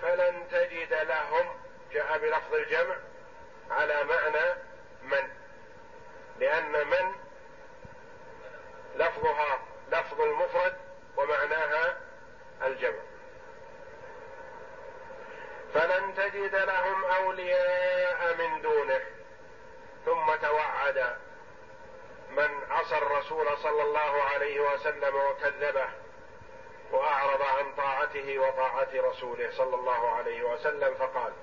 فلن 0.01 0.47
تجد 0.51 0.93
لهم. 0.93 1.59
جاء 1.91 2.17
بلفظ 2.17 2.53
الجمع 2.53 2.95
على 3.71 4.03
معنى 4.03 4.59
من؟ 5.03 5.29
لأن 6.39 6.87
من 6.87 7.15
لفظها 8.95 9.59
لفظ 9.91 10.21
المفرد 10.21 10.75
ومعناها 11.17 11.97
الجمع. 12.63 12.99
فلن 15.73 16.15
تجد 16.15 16.55
لهم 16.55 17.05
أولياء 17.05 18.35
من 18.35 18.61
دونه. 18.61 19.01
ثم 20.05 20.35
توعد 20.35 21.17
من 22.29 22.49
عصى 22.69 22.97
الرسول 22.97 23.57
صلى 23.57 23.83
الله 23.83 24.23
عليه 24.23 24.59
وسلم 24.59 25.15
وكذبه 25.15 25.87
وأعرض 26.91 27.41
عن 27.41 27.75
طاعته 27.75 28.39
وطاعة 28.39 28.87
رسوله 28.93 29.51
صلى 29.51 29.75
الله 29.75 30.09
عليه 30.09 30.43
وسلم 30.43 30.95
فقال 30.95 31.33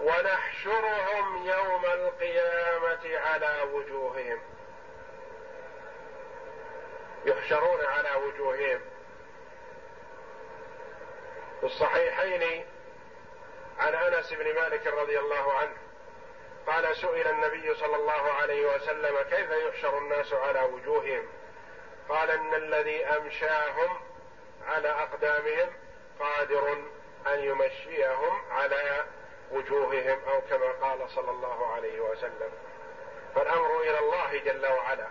ونحشرهم 0.00 1.46
يوم 1.46 1.84
القيامة 1.84 3.18
على 3.18 3.62
وجوههم. 3.72 4.40
يحشرون 7.24 7.84
على 7.84 8.14
وجوههم. 8.14 8.80
في 11.60 11.66
الصحيحين 11.66 12.66
عن 13.78 13.94
أنس 13.94 14.32
بن 14.32 14.54
مالك 14.54 14.86
رضي 14.86 15.18
الله 15.18 15.52
عنه 15.52 15.76
قال 16.66 16.96
سئل 16.96 17.28
النبي 17.28 17.74
صلى 17.74 17.96
الله 17.96 18.32
عليه 18.32 18.74
وسلم 18.74 19.16
كيف 19.30 19.50
يحشر 19.50 19.98
الناس 19.98 20.32
على 20.32 20.60
وجوههم؟ 20.60 21.28
قال 22.08 22.30
إن 22.30 22.54
الذي 22.54 23.06
أمشاهم 23.06 24.00
على 24.66 24.88
أقدامهم 24.88 25.72
قادر 26.20 26.72
أن 27.26 27.38
يمشيهم 27.38 28.52
على 28.52 29.04
وجوههم 29.50 30.20
أو 30.28 30.40
كما 30.40 30.72
قال 30.72 31.10
صلى 31.10 31.30
الله 31.30 31.72
عليه 31.72 32.00
وسلم. 32.00 32.52
فالأمر 33.34 33.80
إلى 33.80 33.98
الله 33.98 34.38
جل 34.38 34.66
وعلا. 34.66 35.08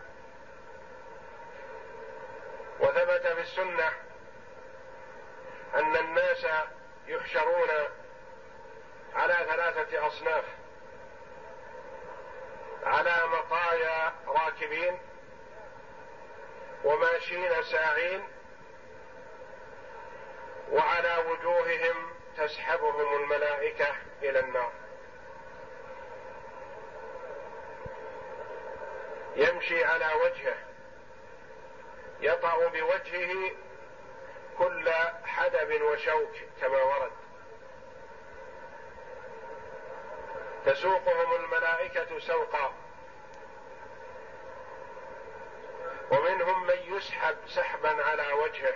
وثبت 2.80 3.28
في 3.28 3.42
السنة 3.42 3.92
أن 5.76 5.96
الناس 5.96 6.48
يحشرون 7.08 7.70
على 9.16 9.34
ثلاثة 9.34 10.08
أصناف. 10.08 10.46
على 12.84 13.16
مطايا 13.28 14.14
راكبين 14.28 15.00
وماشين 16.84 17.64
ساعين 17.64 18.28
وعلى 20.72 21.18
وجوههم 21.18 22.14
تسحبهم 22.38 23.24
الملائكة 23.24 23.96
إلى 24.24 24.40
النار. 24.40 24.72
يمشي 29.36 29.84
على 29.84 30.14
وجهه. 30.14 30.58
يطأ 32.22 32.68
بوجهه 32.68 33.52
كل 34.58 34.90
حدب 35.26 35.82
وشوك 35.82 36.36
كما 36.62 36.84
ورد. 36.84 37.12
تسوقهم 40.68 41.36
الملائكة 41.36 42.20
سوقا. 42.20 42.74
ومنهم 46.12 46.68
من 46.68 46.78
يسحب 46.96 47.36
سحبا 47.48 48.04
على 48.04 48.34
وجهه. 48.34 48.76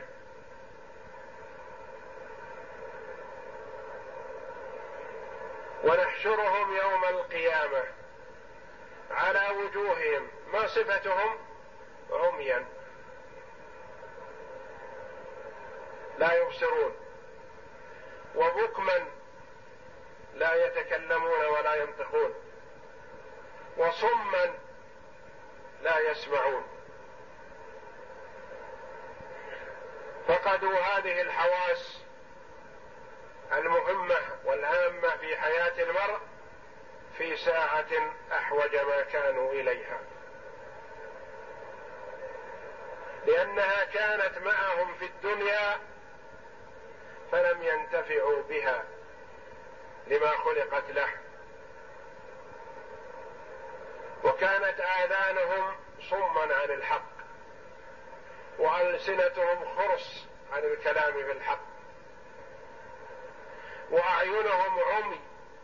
ونحشرهم 5.84 6.76
يوم 6.76 7.06
القيامة 7.06 7.84
على 9.12 9.50
وجوههم. 9.50 10.28
ما 10.54 10.68
صفتهم؟ 10.68 11.38
عميا. 12.12 12.66
لا 16.18 16.34
يبصرون. 16.34 16.96
وبكما 18.36 19.21
لا 20.36 20.66
يتكلمون 20.66 21.46
ولا 21.46 21.76
ينطقون. 21.76 22.34
وصما 23.78 24.54
لا 25.82 26.00
يسمعون. 26.00 26.68
فقدوا 30.28 30.80
هذه 30.80 31.22
الحواس 31.22 32.02
المهمة 33.52 34.20
والهامة 34.46 35.18
في 35.18 35.38
حياة 35.38 35.84
المرء 35.84 36.20
في 37.18 37.38
ساعة 37.38 38.14
أحوج 38.32 38.76
ما 38.76 39.02
كانوا 39.02 39.52
إليها. 39.52 40.00
لأنها 43.26 43.84
كانت 43.84 44.38
معهم 44.38 44.94
في 44.94 45.06
الدنيا 45.06 45.80
فلم 47.32 47.64
ينتفعوا 47.64 48.42
بها. 48.42 48.84
لما 50.12 50.38
خلقت 50.38 50.92
له. 50.92 51.10
وكانت 54.24 54.80
آذانهم 54.80 55.76
صما 56.10 56.42
عن 56.56 56.70
الحق 56.70 57.12
وألسنتهم 58.60 59.76
خرس 59.78 60.28
عن 60.54 60.64
الكلام 60.64 61.14
في 61.14 61.32
الحق 61.32 61.62
وأعينهم 63.90 64.80
عمي 64.80 65.20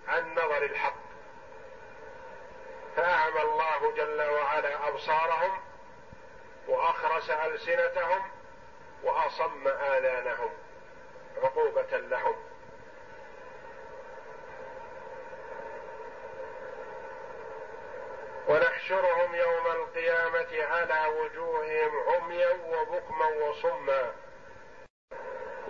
عن 0.07 0.31
نظر 0.31 0.63
الحق. 0.63 1.07
فأعمى 2.95 3.41
الله 3.41 3.93
جل 3.95 4.21
وعلا 4.21 4.87
أبصارهم 4.87 5.61
وأخرس 6.67 7.29
ألسنتهم 7.29 8.31
وأصم 9.03 9.67
آذانهم 9.67 10.49
عقوبة 11.43 11.97
لهم. 11.97 12.46
ونحشرهم 18.91 19.35
يوم 19.35 19.67
القيامة 19.67 20.63
على 20.63 21.07
وجوههم 21.07 22.09
عميا 22.09 22.49
وبكما 22.49 23.25
وصما. 23.25 24.13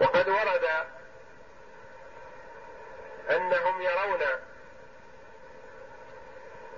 وقد 0.02 0.30
ورد 0.30 0.66
أنهم 3.30 3.82
يرون 3.82 4.20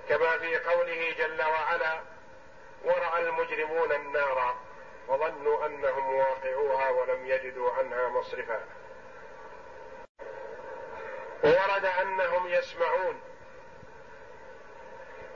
كما 0.08 0.38
في 0.38 0.58
قوله 0.58 1.14
جل 1.18 1.42
وعلا 1.42 2.00
ورأى 2.84 3.22
المجرمون 3.22 3.92
النار 3.92 4.56
وظنوا 5.08 5.66
أنهم 5.66 6.14
واقعوها 6.14 6.90
ولم 6.90 7.26
يجدوا 7.26 7.72
عنها 7.72 8.08
مصرفا 8.08 8.60
وورد 11.44 11.84
أنهم 11.84 12.48
يسمعون 12.48 13.20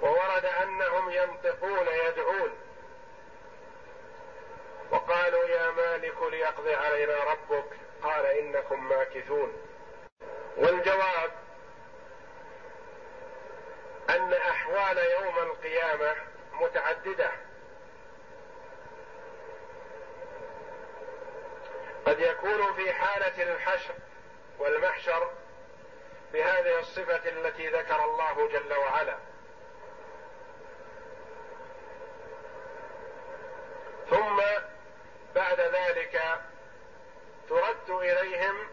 وورد 0.04 0.44
انهم 0.44 1.03
ينطقون 1.14 1.86
يدعون. 2.06 2.58
وقالوا 4.90 5.44
يا 5.44 5.70
مالك 5.70 6.22
ليقضي 6.22 6.74
علينا 6.74 7.24
ربك. 7.24 7.64
قال 8.02 8.26
إنكم 8.26 8.88
ماكثون. 8.88 9.52
والجواب 10.56 11.30
أن 14.10 14.32
أحوال 14.32 14.98
يوم 14.98 15.38
القيامة 15.38 16.14
متعددة. 16.52 17.30
قد 22.06 22.20
يكون 22.20 22.74
في 22.74 22.92
حالة 22.92 23.42
الحشر 23.52 23.94
والمحشر 24.58 25.30
بهذه 26.32 26.78
الصفة 26.78 27.28
التي 27.28 27.68
ذكر 27.68 28.04
الله 28.04 28.48
جل 28.48 28.74
وعلا 28.74 29.16
ثم 34.10 34.33
بعد 35.34 35.60
ذلك 35.60 36.22
ترد 37.48 37.90
إليهم 37.90 38.68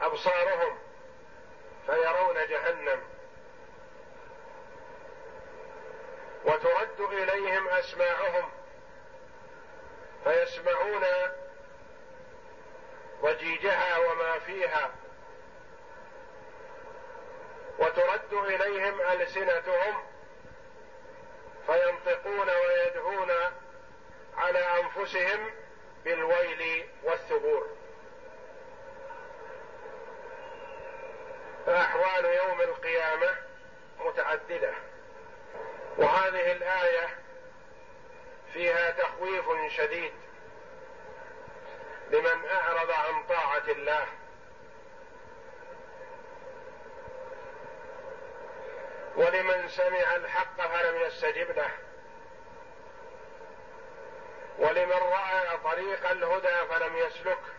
أبصارهم 0.00 0.78
فيرون 1.86 2.34
جهنم. 2.48 3.02
وترد 6.44 7.00
إليهم 7.00 7.68
أسماعهم 7.68 8.50
فيسمعون 10.24 11.04
ضجيجها 13.22 13.98
وما 13.98 14.38
فيها. 14.38 14.90
وترد 17.78 18.32
إليهم 18.32 19.00
ألسنتهم 19.00 20.02
فينطقون 21.66 22.48
ويدعون 22.50 23.30
على 24.36 24.58
أنفسهم 24.58 25.50
بالويل 26.04 26.88
والثبور. 27.02 27.68
فأحوال 31.66 32.24
يوم 32.24 32.60
القيامة 32.60 33.36
متعددة. 33.98 34.74
وهذه 35.96 36.52
الآية 36.52 37.18
فيها 38.52 38.90
تخويف 38.90 39.44
شديد 39.68 40.12
لمن 42.10 42.46
أعرض 42.46 42.90
عن 42.90 43.26
طاعة 43.26 43.64
الله. 43.68 44.06
ولمن 49.16 49.68
سمع 49.68 50.16
الحق 50.16 50.60
فلم 50.60 51.00
يستجب 51.00 51.50
له. 51.50 51.70
ولمن 54.58 54.92
رأى 54.92 55.58
طريق 55.64 56.10
الهدى 56.10 56.68
فلم 56.68 56.96
يسلكه 56.96 57.54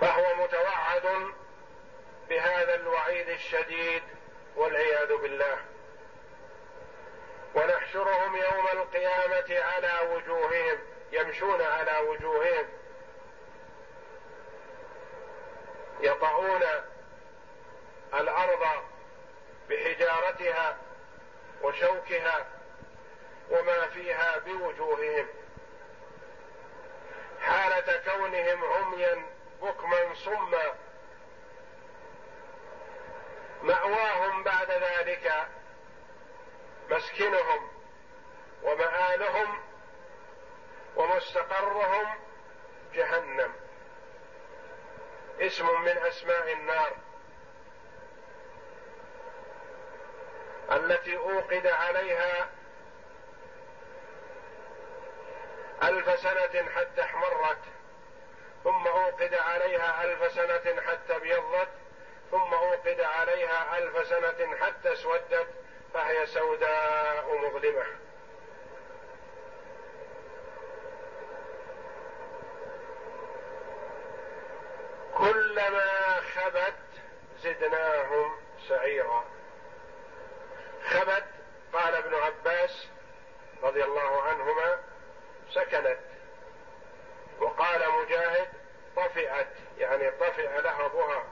فهو 0.00 0.34
متوعد 0.34 1.32
بهذا 2.28 2.74
الوعيد 2.74 3.28
الشديد 3.28 4.02
والعياذ 4.56 5.16
بالله. 5.16 5.58
ونحشرهم 7.54 8.36
يوم 8.36 8.68
القيامة 8.72 9.60
على 9.60 9.92
وجوههم 10.14 10.78
يمشون 11.12 11.62
على 11.62 11.98
وجوههم. 11.98 12.68
يطعون 16.00 16.62
الأرض 18.14 18.66
بحجارتها 19.68 20.76
وشوكها 21.62 22.46
وما 23.50 23.86
فيها 23.86 24.38
بوجوههم. 24.38 25.26
حالة 27.40 27.96
كونهم 28.04 28.64
عميا 28.64 29.26
بكما 29.62 30.14
صما. 30.14 30.74
مأواهم 33.62 34.42
بعد 34.42 34.70
ذلك 34.70 35.48
مسكنهم 36.90 37.70
ومآلهم 38.62 39.60
ومستقرهم 40.96 42.14
جهنم. 42.94 43.54
اسم 45.40 45.80
من 45.80 45.98
أسماء 45.98 46.52
النار. 46.52 46.96
التي 50.72 51.16
أوقد 51.16 51.66
عليها 51.66 52.48
ألف 55.82 56.20
سنة 56.20 56.70
حتى 56.70 57.02
احمرت 57.02 57.58
ثم 58.64 58.86
أوقد 58.86 59.34
عليها 59.34 60.04
ألف 60.04 60.32
سنة 60.32 60.80
حتى 60.80 61.16
ابيضت 61.16 61.68
ثم 62.30 62.54
أوقد 62.54 63.00
عليها 63.00 63.78
ألف 63.78 64.06
سنة 64.06 64.56
حتى 64.56 64.92
اسودت 64.92 65.48
فهي 65.94 66.26
سوداء 66.26 67.38
مظلمة. 67.38 67.86
كلما 75.14 76.20
خبت 76.20 76.74
زدناهم 77.42 78.38
سعيرا. 78.68 79.39
خبت 80.84 81.24
قال 81.72 81.94
ابن 81.94 82.14
عباس 82.14 82.86
رضي 83.62 83.84
الله 83.84 84.22
عنهما 84.22 84.78
سكنت 85.50 85.98
وقال 87.40 87.80
مجاهد 87.90 88.48
طفئت 88.96 89.48
يعني 89.78 90.10
طفئ 90.10 90.60
لهبها 90.60 91.24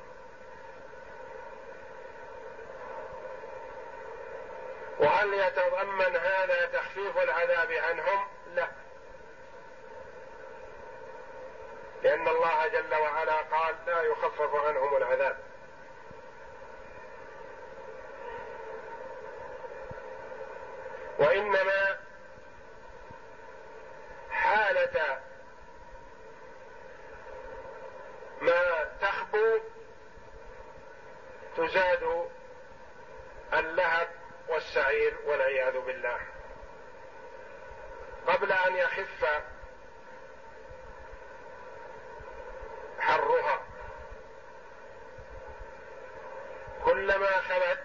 وهل 4.98 5.34
يتضمن 5.34 6.16
هذا 6.16 6.66
تخفيف 6.66 7.18
العذاب 7.18 7.72
عنهم؟ 7.72 8.28
لا. 8.54 8.68
لأن 12.02 12.28
الله 12.28 12.68
جل 12.68 12.94
وعلا 12.94 13.36
قال 13.36 13.74
لا 13.86 14.02
يخفف 14.02 14.54
عنهم 14.54 14.96
العذاب. 14.96 15.47
وإنما 21.18 21.98
حالة 24.30 25.20
ما 28.40 28.84
تخبو 29.00 29.58
تزاد 31.56 32.28
اللهب 33.52 34.08
والسعير 34.48 35.16
والعياذ 35.26 35.80
بالله. 35.80 36.20
قبل 38.26 38.52
أن 38.52 38.76
يخف 38.76 39.42
حرها 43.00 43.62
كلما 46.84 47.40
خلت 47.40 47.78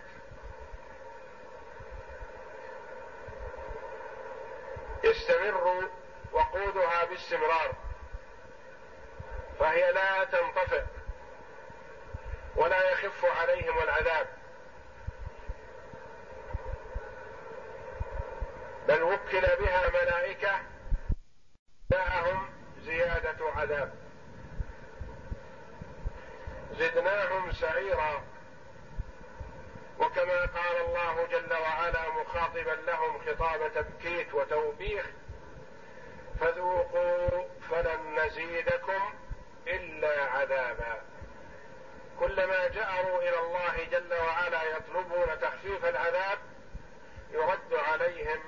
يستمر 5.03 5.89
وقودها 6.31 7.05
باستمرار 7.05 7.75
فهي 9.59 9.91
لا 9.91 10.23
تنطفئ 10.23 10.83
ولا 12.55 12.91
يخف 12.91 13.25
عليهم 13.25 13.77
العذاب 13.83 14.27
بل 18.87 19.03
وكل 19.03 19.41
بها 19.41 19.89
ملائكه 19.89 20.59
معهم 21.91 22.49
زياده 22.85 23.51
عذاب 23.55 23.95
زدناهم 26.79 27.51
سعيرا 27.51 28.23
وكما 29.99 30.39
قال 30.39 30.77
الله 30.85 31.27
جل 31.31 31.53
وعلا 31.53 32.09
مخاطبا 32.09 32.77
لهم 32.87 33.21
خطاب 33.25 33.73
تبكيت 33.75 34.33
وتوبيخ 34.33 35.05
فذوقوا 36.39 37.43
فلن 37.69 38.19
نزيدكم 38.19 39.13
الا 39.67 40.21
عذابا 40.23 41.01
كلما 42.19 42.67
جاروا 42.67 43.21
إلى 43.21 43.39
الله 43.39 43.83
جل 43.91 44.13
وعلا 44.13 44.63
يطلبون 44.63 45.39
تخفيف 45.41 45.85
العذاب 45.85 46.39
يرد 47.31 47.73
عليهم 47.73 48.39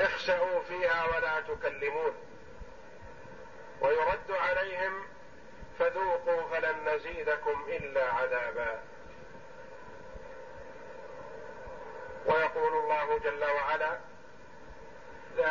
اخسأوا 0.00 0.62
فيها 0.62 1.04
ولا 1.04 1.40
تكلمون 1.40 2.14
ويرد 3.80 4.30
عليهم 4.30 5.06
فذوقوا 5.78 6.42
فلن 6.50 6.94
نزيدكم 6.94 7.64
الا 7.68 8.12
عذابا 8.12 8.82
ويقول 12.26 12.72
الله 12.72 13.18
جل 13.18 13.44
وعلا 13.44 13.98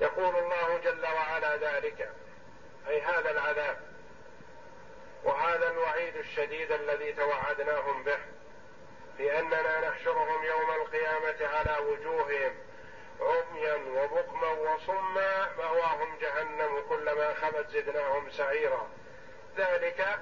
يقول 0.00 0.36
الله 0.36 0.78
جل 0.84 1.06
وعلا 1.06 1.56
ذلك 1.56 2.10
أي 2.88 3.00
هذا 3.00 3.30
العذاب 3.30 3.78
وهذا 5.24 5.70
الوعيد 5.70 6.16
الشديد 6.16 6.72
الذي 6.72 7.12
توعدناهم 7.12 8.02
به 8.02 8.18
بأننا 9.18 9.88
نحشرهم 9.88 10.44
يوم 10.44 10.70
القيامة 10.70 11.46
على 11.46 11.86
وجوههم 11.86 12.54
عميا 13.20 13.74
وبكما 13.74 14.48
وصما 14.48 15.52
مأواهم 15.58 16.18
جهنم 16.18 16.82
كلما 16.88 17.34
خبت 17.34 17.68
زدناهم 17.68 18.30
سعيرا. 18.30 18.88
ذلك 19.56 20.18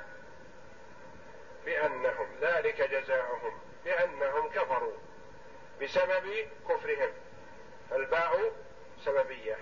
بأنهم 1.65 2.27
ذلك 2.41 2.83
جزاؤهم 2.83 3.61
بأنهم 3.85 4.49
كفروا 4.49 4.97
بسبب 5.83 6.49
كفرهم. 6.69 7.13
الباء 7.93 8.53
سببية. 9.05 9.57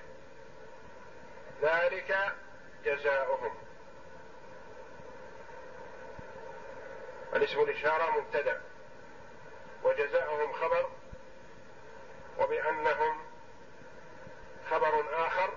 ذلك 1.62 2.34
جزاؤهم. 2.84 3.54
الاسم 7.34 7.60
الإشارة 7.60 8.20
مبتدأ. 8.20 8.60
وجزاؤهم 9.84 10.52
خبر 10.52 10.90
وبأنهم 12.38 13.20
خبر 14.70 15.04
آخر 15.26 15.50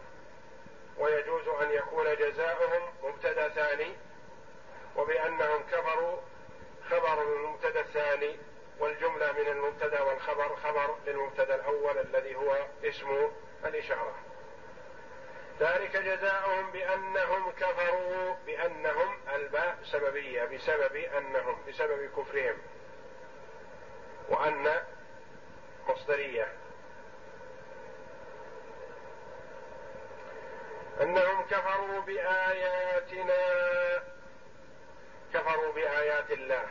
ويجوز 0.97 1.47
أن 1.47 1.71
يكون 1.71 2.15
جزاؤهم 2.15 2.81
مبتدأ 3.03 3.49
ثاني 3.49 3.95
وبأنهم 4.95 5.63
كفروا 5.71 6.17
خبر 6.89 7.23
للمبتدأ 7.23 7.79
الثاني 7.79 8.37
والجملة 8.79 9.31
من 9.31 9.47
المبتدأ 9.47 10.01
والخبر 10.01 10.55
خبر 10.55 10.95
للمبتدأ 11.05 11.55
الأول 11.55 11.97
الذي 11.97 12.35
هو 12.35 12.65
اسم 12.83 13.31
الإشارة 13.65 14.15
ذلك 15.59 15.97
جزاؤهم 15.97 16.71
بأنهم 16.71 17.51
كفروا 17.51 18.35
بأنهم 18.45 19.17
الباء 19.35 19.77
سببية 19.83 20.43
بسبب 20.43 20.95
أنهم 20.95 21.57
بسبب 21.67 22.09
كفرهم. 22.17 22.57
وأن 24.29 24.83
مصدرية. 25.87 26.53
أنهم 31.01 31.45
كفروا 31.45 31.99
بآياتنا 32.01 33.33
كفروا 35.33 35.73
بآيات 35.73 36.31
الله. 36.31 36.67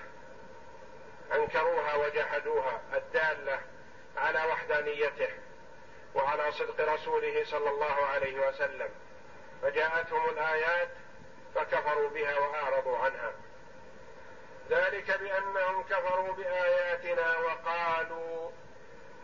أنكروها 1.35 1.95
وجحدوها 1.95 2.81
الدالة 2.95 3.61
على 4.17 4.39
وحدانيته. 4.39 5.29
وعلى 6.15 6.53
صدق 6.53 6.93
رسوله 6.95 7.45
صلى 7.45 7.71
الله 7.71 7.95
عليه 8.07 8.49
وسلم. 8.49 8.91
فجاءتهم 9.63 10.29
الآيات 10.29 10.89
فكفروا 11.55 12.09
بها 12.09 12.39
وأعرضوا 12.39 12.99
عنها. 12.99 13.33
ذلك 14.71 15.11
بأنهم 15.21 15.83
كفروا 15.83 16.33
بآياتنا 16.33 17.39
وقالوا 17.39 18.51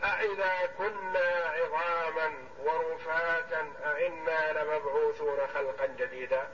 أإذا 0.04 0.72
كنا 0.78 1.54
عظاما 1.56 2.34
ورفاتا 2.58 3.72
أئنا 3.84 4.52
لمبعوثون 4.52 5.46
خلقا 5.54 5.86
جديدا. 5.86 6.48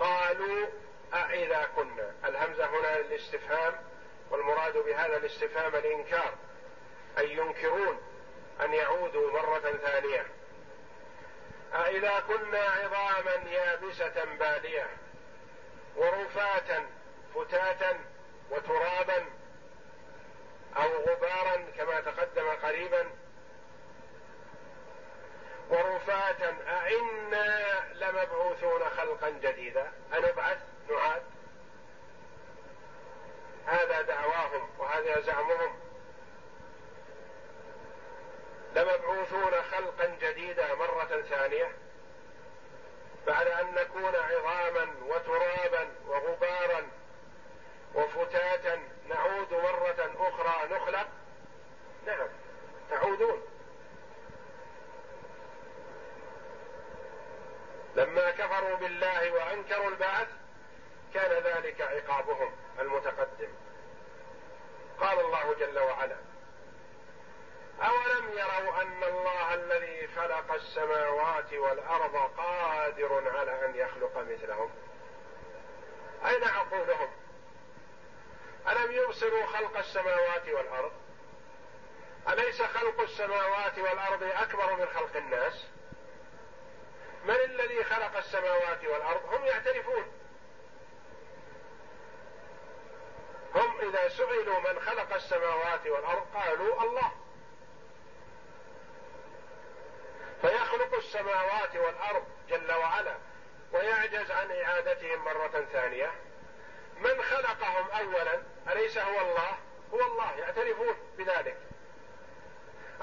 قالوا 0.00 0.66
أإذا 1.14 1.68
كنا. 1.76 2.14
الهمزة 2.24 2.66
هنا 2.66 2.98
للاستفهام 2.98 3.74
والمراد 4.30 4.76
بهذا 4.76 5.16
الاستفهام 5.16 5.76
الإنكار. 5.76 6.34
أي 7.18 7.36
ينكرون. 7.36 8.11
أن 8.60 8.74
يعودوا 8.74 9.32
مرة 9.32 9.72
ثانية. 9.82 10.26
أإذا 11.74 12.20
كنا 12.20 12.58
عظاما 12.58 13.50
يابسة 13.50 14.24
بالية 14.24 14.86
ورفاتا 15.96 16.86
فتاتا 17.34 18.00
وترابا 18.50 19.24
أو 20.76 20.88
غبارا 20.88 21.64
كما 21.78 22.00
تقدم 22.00 22.48
قريبا 22.48 23.10
ورفاتا 25.70 26.56
أئنا 26.68 27.80
لمبعوثون 27.94 28.84
خلقا 28.88 29.30
جديدا. 29.30 29.92
أنبعث 30.14 30.58
نعاد. 30.90 31.22
هذا 33.66 34.02
دعواهم 34.02 34.70
وهذا 34.78 35.20
زعمهم. 35.20 35.81
لمبعوثون 38.76 39.62
خلقا 39.62 40.16
جديدا 40.20 40.74
مرة 40.74 41.22
ثانية 41.30 41.72
بعد 43.26 43.46
أن 43.46 43.74
نكون 43.74 44.16
عظاما 44.16 44.94
وترابا 45.06 45.88
وغبارا 46.06 46.90
وفتاتا 47.94 48.82
نعود 49.08 49.52
مرة 49.52 50.10
أخرى 50.18 50.76
نخلق. 50.76 51.06
نعم 52.06 52.28
تعودون. 52.90 53.42
لما 57.96 58.30
كفروا 58.30 58.76
بالله 58.76 59.32
وأنكروا 59.32 59.88
البعث 59.88 60.28
كان 61.14 61.30
ذلك 61.30 61.80
عقابهم 61.80 62.52
المتقدم. 62.78 63.48
قال 65.00 65.20
الله 65.20 65.54
جل 65.54 65.78
وعلا 65.78 66.31
أولم 67.82 68.30
يروا 68.32 68.82
أن 68.82 69.04
الله 69.04 69.54
الذي 69.54 70.08
خلق 70.16 70.52
السماوات 70.52 71.52
والأرض 71.52 72.16
قادر 72.16 73.38
على 73.38 73.66
أن 73.66 73.76
يخلق 73.76 74.18
مثلهم؟ 74.18 74.70
أين 76.26 76.44
عقولهم؟ 76.44 77.10
ألم 78.68 78.92
يبصروا 78.92 79.46
خلق 79.46 79.76
السماوات 79.76 80.48
والأرض؟ 80.48 80.92
أليس 82.28 82.62
خلق 82.62 83.00
السماوات 83.00 83.78
والأرض 83.78 84.22
أكبر 84.22 84.76
من 84.76 84.86
خلق 84.86 85.16
الناس؟ 85.16 85.66
من 87.24 87.34
الذي 87.34 87.84
خلق 87.84 88.16
السماوات 88.16 88.84
والأرض؟ 88.84 89.34
هم 89.34 89.44
يعترفون. 89.44 90.12
هم 93.54 93.80
إذا 93.80 94.08
سئلوا 94.08 94.60
من 94.60 94.80
خلق 94.80 95.14
السماوات 95.14 95.86
والأرض 95.86 96.26
قالوا 96.34 96.82
الله. 96.82 97.21
السماوات 101.02 101.76
والأرض 101.76 102.24
جل 102.48 102.72
وعلا 102.72 103.16
ويعجز 103.72 104.30
عن 104.30 104.50
إعادتهم 104.50 105.24
مرة 105.24 105.66
ثانية. 105.72 106.12
من 107.00 107.22
خلقهم 107.22 107.90
اولا 107.90 108.42
أليس 108.72 108.98
هو 108.98 109.20
الله؟ 109.20 109.58
هو 109.92 110.00
الله 110.00 110.32
يعترفون 110.38 110.96
بذلك. 111.18 111.56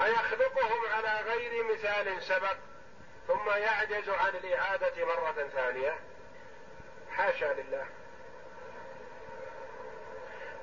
أيخلقهم 0.02 0.86
على 0.86 1.20
غير 1.20 1.64
مثال 1.64 2.22
سبق 2.22 2.56
ثم 3.28 3.50
يعجز 3.50 4.08
عن 4.08 4.28
الإعادة 4.28 5.04
مرة 5.04 5.48
ثانية؟ 5.54 5.98
حاشا 7.10 7.44
لله. 7.44 7.86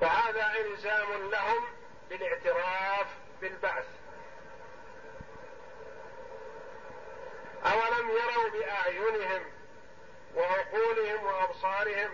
فهذا 0.01 0.53
إلزام 0.59 1.29
لهم 1.29 1.65
بالاعتراف 2.09 3.07
بالبعث. 3.41 3.85
أولم 7.71 8.09
يروا 8.09 8.49
بأعينهم 8.49 9.43
وعقولهم 10.35 11.25
وأبصارهم 11.25 12.11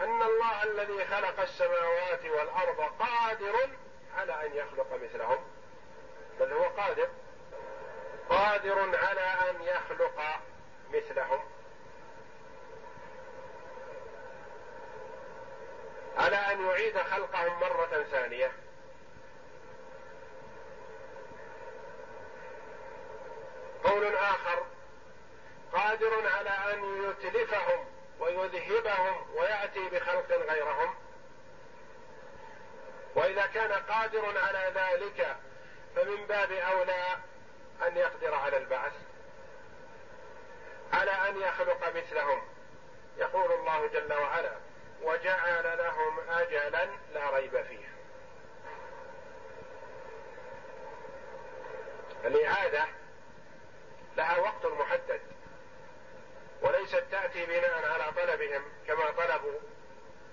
أن 0.00 0.22
الله 0.22 0.62
الذي 0.62 1.04
خلق 1.04 1.40
السماوات 1.40 2.24
والأرض 2.24 2.80
قادر 2.80 3.68
على 4.16 4.46
أن 4.46 4.54
يخلق 4.54 4.92
مثلهم؟ 5.02 5.38
بل 6.40 6.52
هو 6.52 6.64
قادر. 6.64 7.08
قادر 8.28 8.96
على 8.96 9.20
أن 9.20 9.62
يخلق 9.62 10.40
مثلهم. 10.92 11.40
على 16.16 16.36
أن 16.36 16.66
يعيد 16.66 16.98
خلقهم 16.98 17.60
مرة 17.60 18.06
ثانية. 18.10 18.52
قول 23.84 24.16
آخر 24.16 24.66
قادر 25.72 26.28
على 26.28 26.50
أن 26.50 27.10
يتلفهم 27.10 27.84
ويذهبهم 28.20 29.26
ويأتي 29.34 29.88
بخلق 29.88 30.32
غيرهم. 30.32 30.94
وإذا 33.14 33.46
كان 33.46 33.72
قادر 33.72 34.38
على 34.38 34.72
ذلك 34.74 35.36
فمن 35.96 36.26
باب 36.26 36.52
أولى 36.52 37.04
أن 37.86 37.96
يقدر 37.96 38.34
على 38.34 38.56
البعث 38.56 38.92
على 40.92 41.10
أن 41.10 41.40
يخلق 41.40 41.96
مثلهم. 41.96 42.42
يقول 43.16 43.52
الله 43.52 43.86
جل 43.86 44.12
وعلا 44.12 44.52
وجعل 45.02 45.78
لهم 45.78 46.20
اجلا 46.30 46.86
لا 47.14 47.30
ريب 47.30 47.62
فيه. 47.62 47.88
الاعاده 52.24 52.84
لها 54.18 54.38
وقت 54.38 54.66
محدد 54.66 55.20
وليست 56.62 57.04
تأتي 57.10 57.46
بناء 57.46 57.84
على 57.84 58.12
طلبهم 58.12 58.62
كما 58.86 59.10
طلبوا 59.10 59.58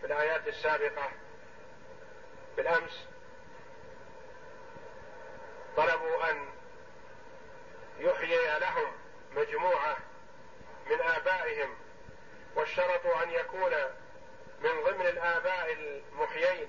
في 0.01 0.05
الآيات 0.07 0.47
السابقة. 0.47 1.11
بالأمس 2.57 3.07
طلبوا 5.77 6.31
أن 6.31 6.49
يحيي 7.99 8.59
لهم 8.59 8.91
مجموعة 9.35 9.97
من 10.89 11.01
آبائهم 11.01 11.75
واشترطوا 12.55 13.23
أن 13.23 13.29
يكون 13.29 13.71
من 14.61 14.83
ضمن 14.83 15.07
الآباء 15.07 15.73
المحيين 15.73 16.67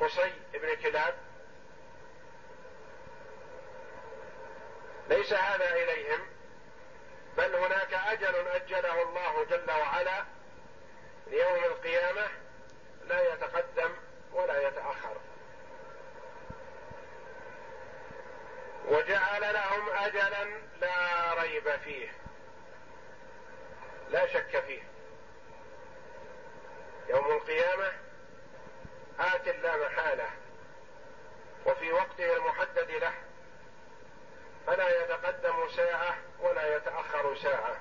قصي 0.00 0.32
بن 0.54 0.74
كلاب 0.74 1.14
ليس 5.08 5.32
هذا 5.32 5.74
إليهم 5.74 6.26
بل 7.36 7.54
هناك 7.54 7.94
أجل 7.94 8.48
أجله 8.48 9.02
الله 9.02 9.44
جل 9.44 9.70
وعلا 9.70 10.24
ليوم 11.26 11.64
القيامة 11.64 12.28
لا 13.08 13.32
يتقدم 13.32 13.90
ولا 14.32 14.68
يتأخر. 14.68 15.16
وجعل 18.88 19.54
لهم 19.54 19.90
أجلا 19.90 20.44
لا 20.80 21.34
ريب 21.34 21.76
فيه 21.76 22.12
لا 24.10 24.26
شك 24.26 24.64
فيه. 24.66 24.82
يوم 27.08 27.26
القيامة 27.26 27.92
آت 29.18 29.48
لا 29.48 29.76
محالة 29.76 30.30
وفي 31.66 31.92
وقته 31.92 32.36
المحدد 32.36 32.90
له 32.90 33.12
يتقدم 35.06 35.68
ساعة 35.76 36.16
ولا 36.40 36.76
يتأخر 36.76 37.36
ساعة 37.36 37.76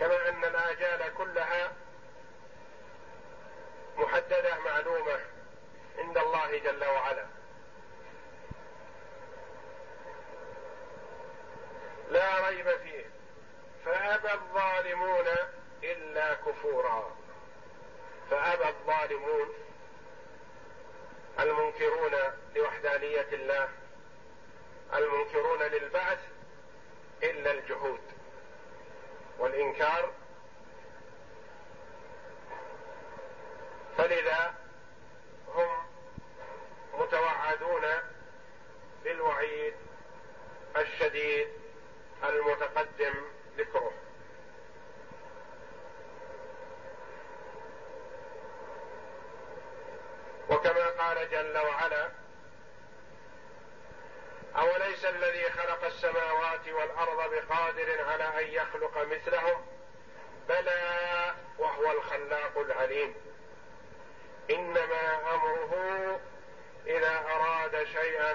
كما 0.00 0.28
أن 0.28 0.44
الآجال 0.44 1.14
كلها 1.14 1.72
محددة 3.96 4.58
معلومة 4.58 5.20
عند 5.98 6.18
الله 6.18 6.58
جل 6.58 6.84
وعلا. 6.84 7.26
لا 12.10 12.48
ريب 12.48 12.76
فيه. 12.76 13.04
فأبى 13.84 14.32
الظالمون 14.32 15.26
إلا 15.82 16.34
كفورا. 16.34 17.16
فأبى 18.30 18.68
الظالمون 18.68 19.54
المنكرون 21.40 22.12
لوحدانية 22.54 23.28
الله 23.32 23.68
المنكرون 24.94 25.62
للبعث 25.62 26.18
إلا 27.22 27.50
الجحود 27.50 28.00
والإنكار. 29.38 30.12
فلذا 33.96 34.54
هم 35.54 35.68
متوعدون 36.94 37.82
بالوعيد 39.04 39.74
الشديد 40.76 41.48
المتقدم 42.24 43.14
ذكره 43.58 43.92
وكما 50.50 50.88
قال 50.88 51.30
جل 51.30 51.58
وعلا 51.58 52.10
أوليس 54.56 55.04
الذي 55.04 55.50
خلق 55.50 55.84
السماوات 55.84 56.68
والأرض 56.68 57.30
بقادر 57.30 58.02
على 58.04 58.24
أن 58.24 58.46
يخلق 58.52 58.98
مثلهم؟ 58.98 59.66
بلى 60.48 61.34
وهو 61.58 61.92
الخلاق 61.92 62.58
العليم. 62.58 63.14
إنما 64.50 65.34
أمره 65.34 66.20
إذا 66.86 67.24
أراد 67.30 67.84
شيئا 67.84 68.32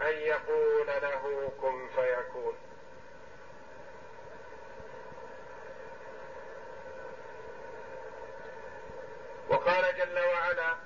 أن 0.00 0.14
يقول 0.14 0.86
له 0.86 1.52
كن 1.60 1.88
فيكون 1.88 2.58
وقال 9.48 9.96
جل 9.96 10.18
وعلا 10.18 10.76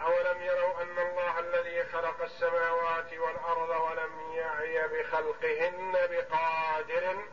أولم 0.00 0.42
يروا 0.42 0.82
أن 0.82 0.98
الله 0.98 1.38
الذي 1.38 1.84
خلق 1.84 2.22
السماوات 2.22 3.12
والأرض 3.12 3.68
ولم 3.68 4.32
يعي 5.18 5.32
بخلقهن 5.32 5.92
بقادر 5.92 7.24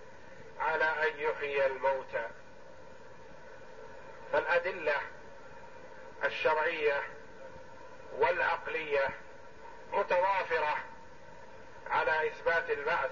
على 0.60 0.86
أن 0.86 1.20
يحيي 1.20 1.66
الموتى. 1.66 2.28
فالأدلة 4.32 5.02
الشرعية 6.24 7.04
والعقلية 8.18 9.10
متوافرة 9.92 10.78
على 11.88 12.28
إثبات 12.28 12.70
البعث. 12.70 13.12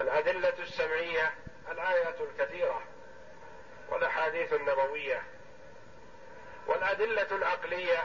الأدلة 0.00 0.54
السمعية 0.58 1.34
الآيات 1.70 2.20
الكثيرة 2.20 2.82
والأحاديث 3.88 4.52
النبوية. 4.52 5.22
والأدلة 6.66 7.36
العقلية 7.36 8.04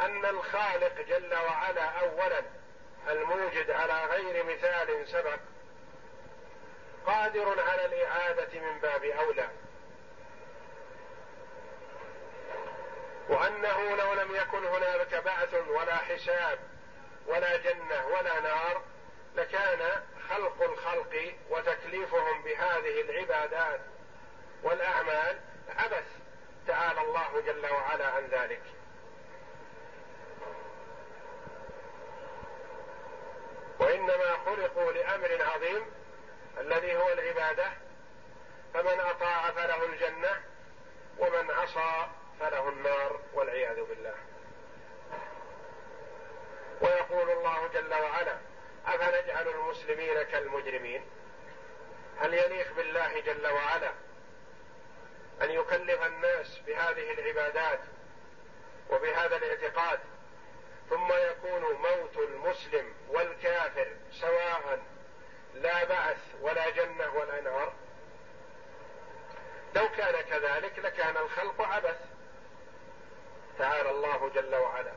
أن 0.00 0.24
الخالق 0.24 1.00
جل 1.00 1.34
وعلا 1.34 1.84
أولا 1.84 2.63
الموجد 3.08 3.70
على 3.70 4.04
غير 4.04 4.44
مثال 4.44 5.08
سبق 5.08 5.38
قادر 7.06 7.60
على 7.60 7.84
الإعادة 7.84 8.60
من 8.60 8.78
باب 8.78 9.04
أولى. 9.04 9.48
وأنه 13.28 13.96
لو 13.96 14.14
لم 14.14 14.34
يكن 14.34 14.64
هنالك 14.66 15.14
بعث 15.14 15.54
ولا 15.54 15.96
حساب 15.96 16.58
ولا 17.26 17.56
جنة 17.56 18.06
ولا 18.06 18.40
نار 18.40 18.82
لكان 19.36 20.02
خلق 20.28 20.62
الخلق 20.62 21.34
وتكليفهم 21.50 22.42
بهذه 22.42 23.00
العبادات 23.00 23.80
والأعمال 24.62 25.40
عبث 25.76 26.04
تعالى 26.66 27.00
الله 27.00 27.40
جل 27.46 27.66
وعلا 27.66 28.06
عن 28.06 28.26
ذلك. 28.26 28.62
أمر 35.14 35.42
عظيم 35.42 35.86
الذي 36.60 36.96
هو 36.96 37.12
العبادة. 37.12 37.66
فمن 38.74 39.00
أطاع 39.00 39.50
فله 39.50 39.84
الجنة 39.84 40.42
ومن 41.18 41.50
عصى 41.50 42.06
فله 42.40 42.68
النار 42.68 43.20
والعياذ 43.34 43.84
بالله. 43.84 44.14
ويقول 46.80 47.30
الله 47.30 47.68
جل 47.74 47.94
وعلا 47.94 48.38
أفنجعل 48.86 49.48
المسلمين 49.48 50.22
كالمجرمين؟ 50.22 51.04
هل 52.20 52.34
يليق 52.34 52.74
بالله 52.76 53.20
جل 53.20 53.46
وعلا 53.46 53.90
أن 55.42 55.50
يكلف 55.50 56.02
الناس 56.02 56.58
بهذه 56.66 57.12
العبادات 57.12 57.80
وبهذا 58.90 59.36
الاعتقاد 59.36 60.00
ثم 60.90 61.12
يكون 61.12 61.62
موت 61.62 62.16
المسلم 62.16 62.94
والكافر 63.08 63.88
سواء 64.20 64.82
لا 65.54 65.84
بعث 65.84 66.18
ولا 66.40 66.70
جنة 66.70 67.14
ولا 67.14 67.40
نار. 67.40 67.72
لو 69.74 69.88
كان 69.88 70.20
كذلك 70.20 70.78
لكان 70.78 71.16
الخلق 71.16 71.60
عبث. 71.62 71.98
تعالى 73.58 73.90
الله 73.90 74.30
جل 74.34 74.54
وعلا. 74.54 74.92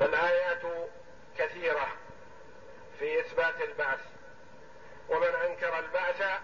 فالآيات 0.00 0.62
كثيرة 1.38 1.88
في 2.98 3.20
إثبات 3.20 3.60
البعث. 3.60 4.00
ومن 5.08 5.34
أنكر 5.34 5.78
البعث 5.78 6.40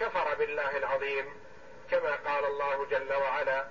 كفر 0.00 0.34
بالله 0.34 0.76
العظيم. 0.76 1.43
كما 1.94 2.32
قال 2.32 2.44
الله 2.44 2.86
جل 2.90 3.14
وعلا 3.14 3.64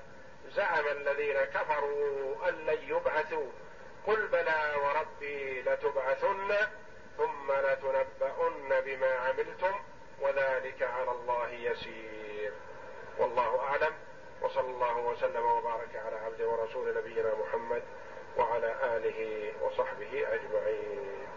زعم 0.56 0.88
الذين 0.88 1.44
كفروا 1.44 2.50
أن 2.50 2.54
لن 2.66 2.78
يبعثوا. 2.88 3.48
قل 4.08 4.28
بلى 4.28 4.76
وربي 4.84 5.62
لتبعثن 5.62 6.56
ثم 7.18 7.52
لتنبؤن 7.52 8.82
بما 8.86 9.12
عملتم 9.16 9.80
وذلك 10.22 10.82
على 10.82 11.12
الله 11.12 11.50
يسير. 11.50 12.52
والله 13.18 13.60
أعلم. 13.60 13.94
وصلى 14.42 14.70
الله 14.70 14.98
وسلم 14.98 15.46
وبارك 15.46 15.96
على 16.06 16.16
عبده 16.16 16.48
ورسول 16.48 16.98
نبينا 16.98 17.34
محمد 17.36 17.84
وعلى 18.38 18.76
آله 18.84 19.52
وصحبه 19.62 20.28
أجمعين. 20.34 21.28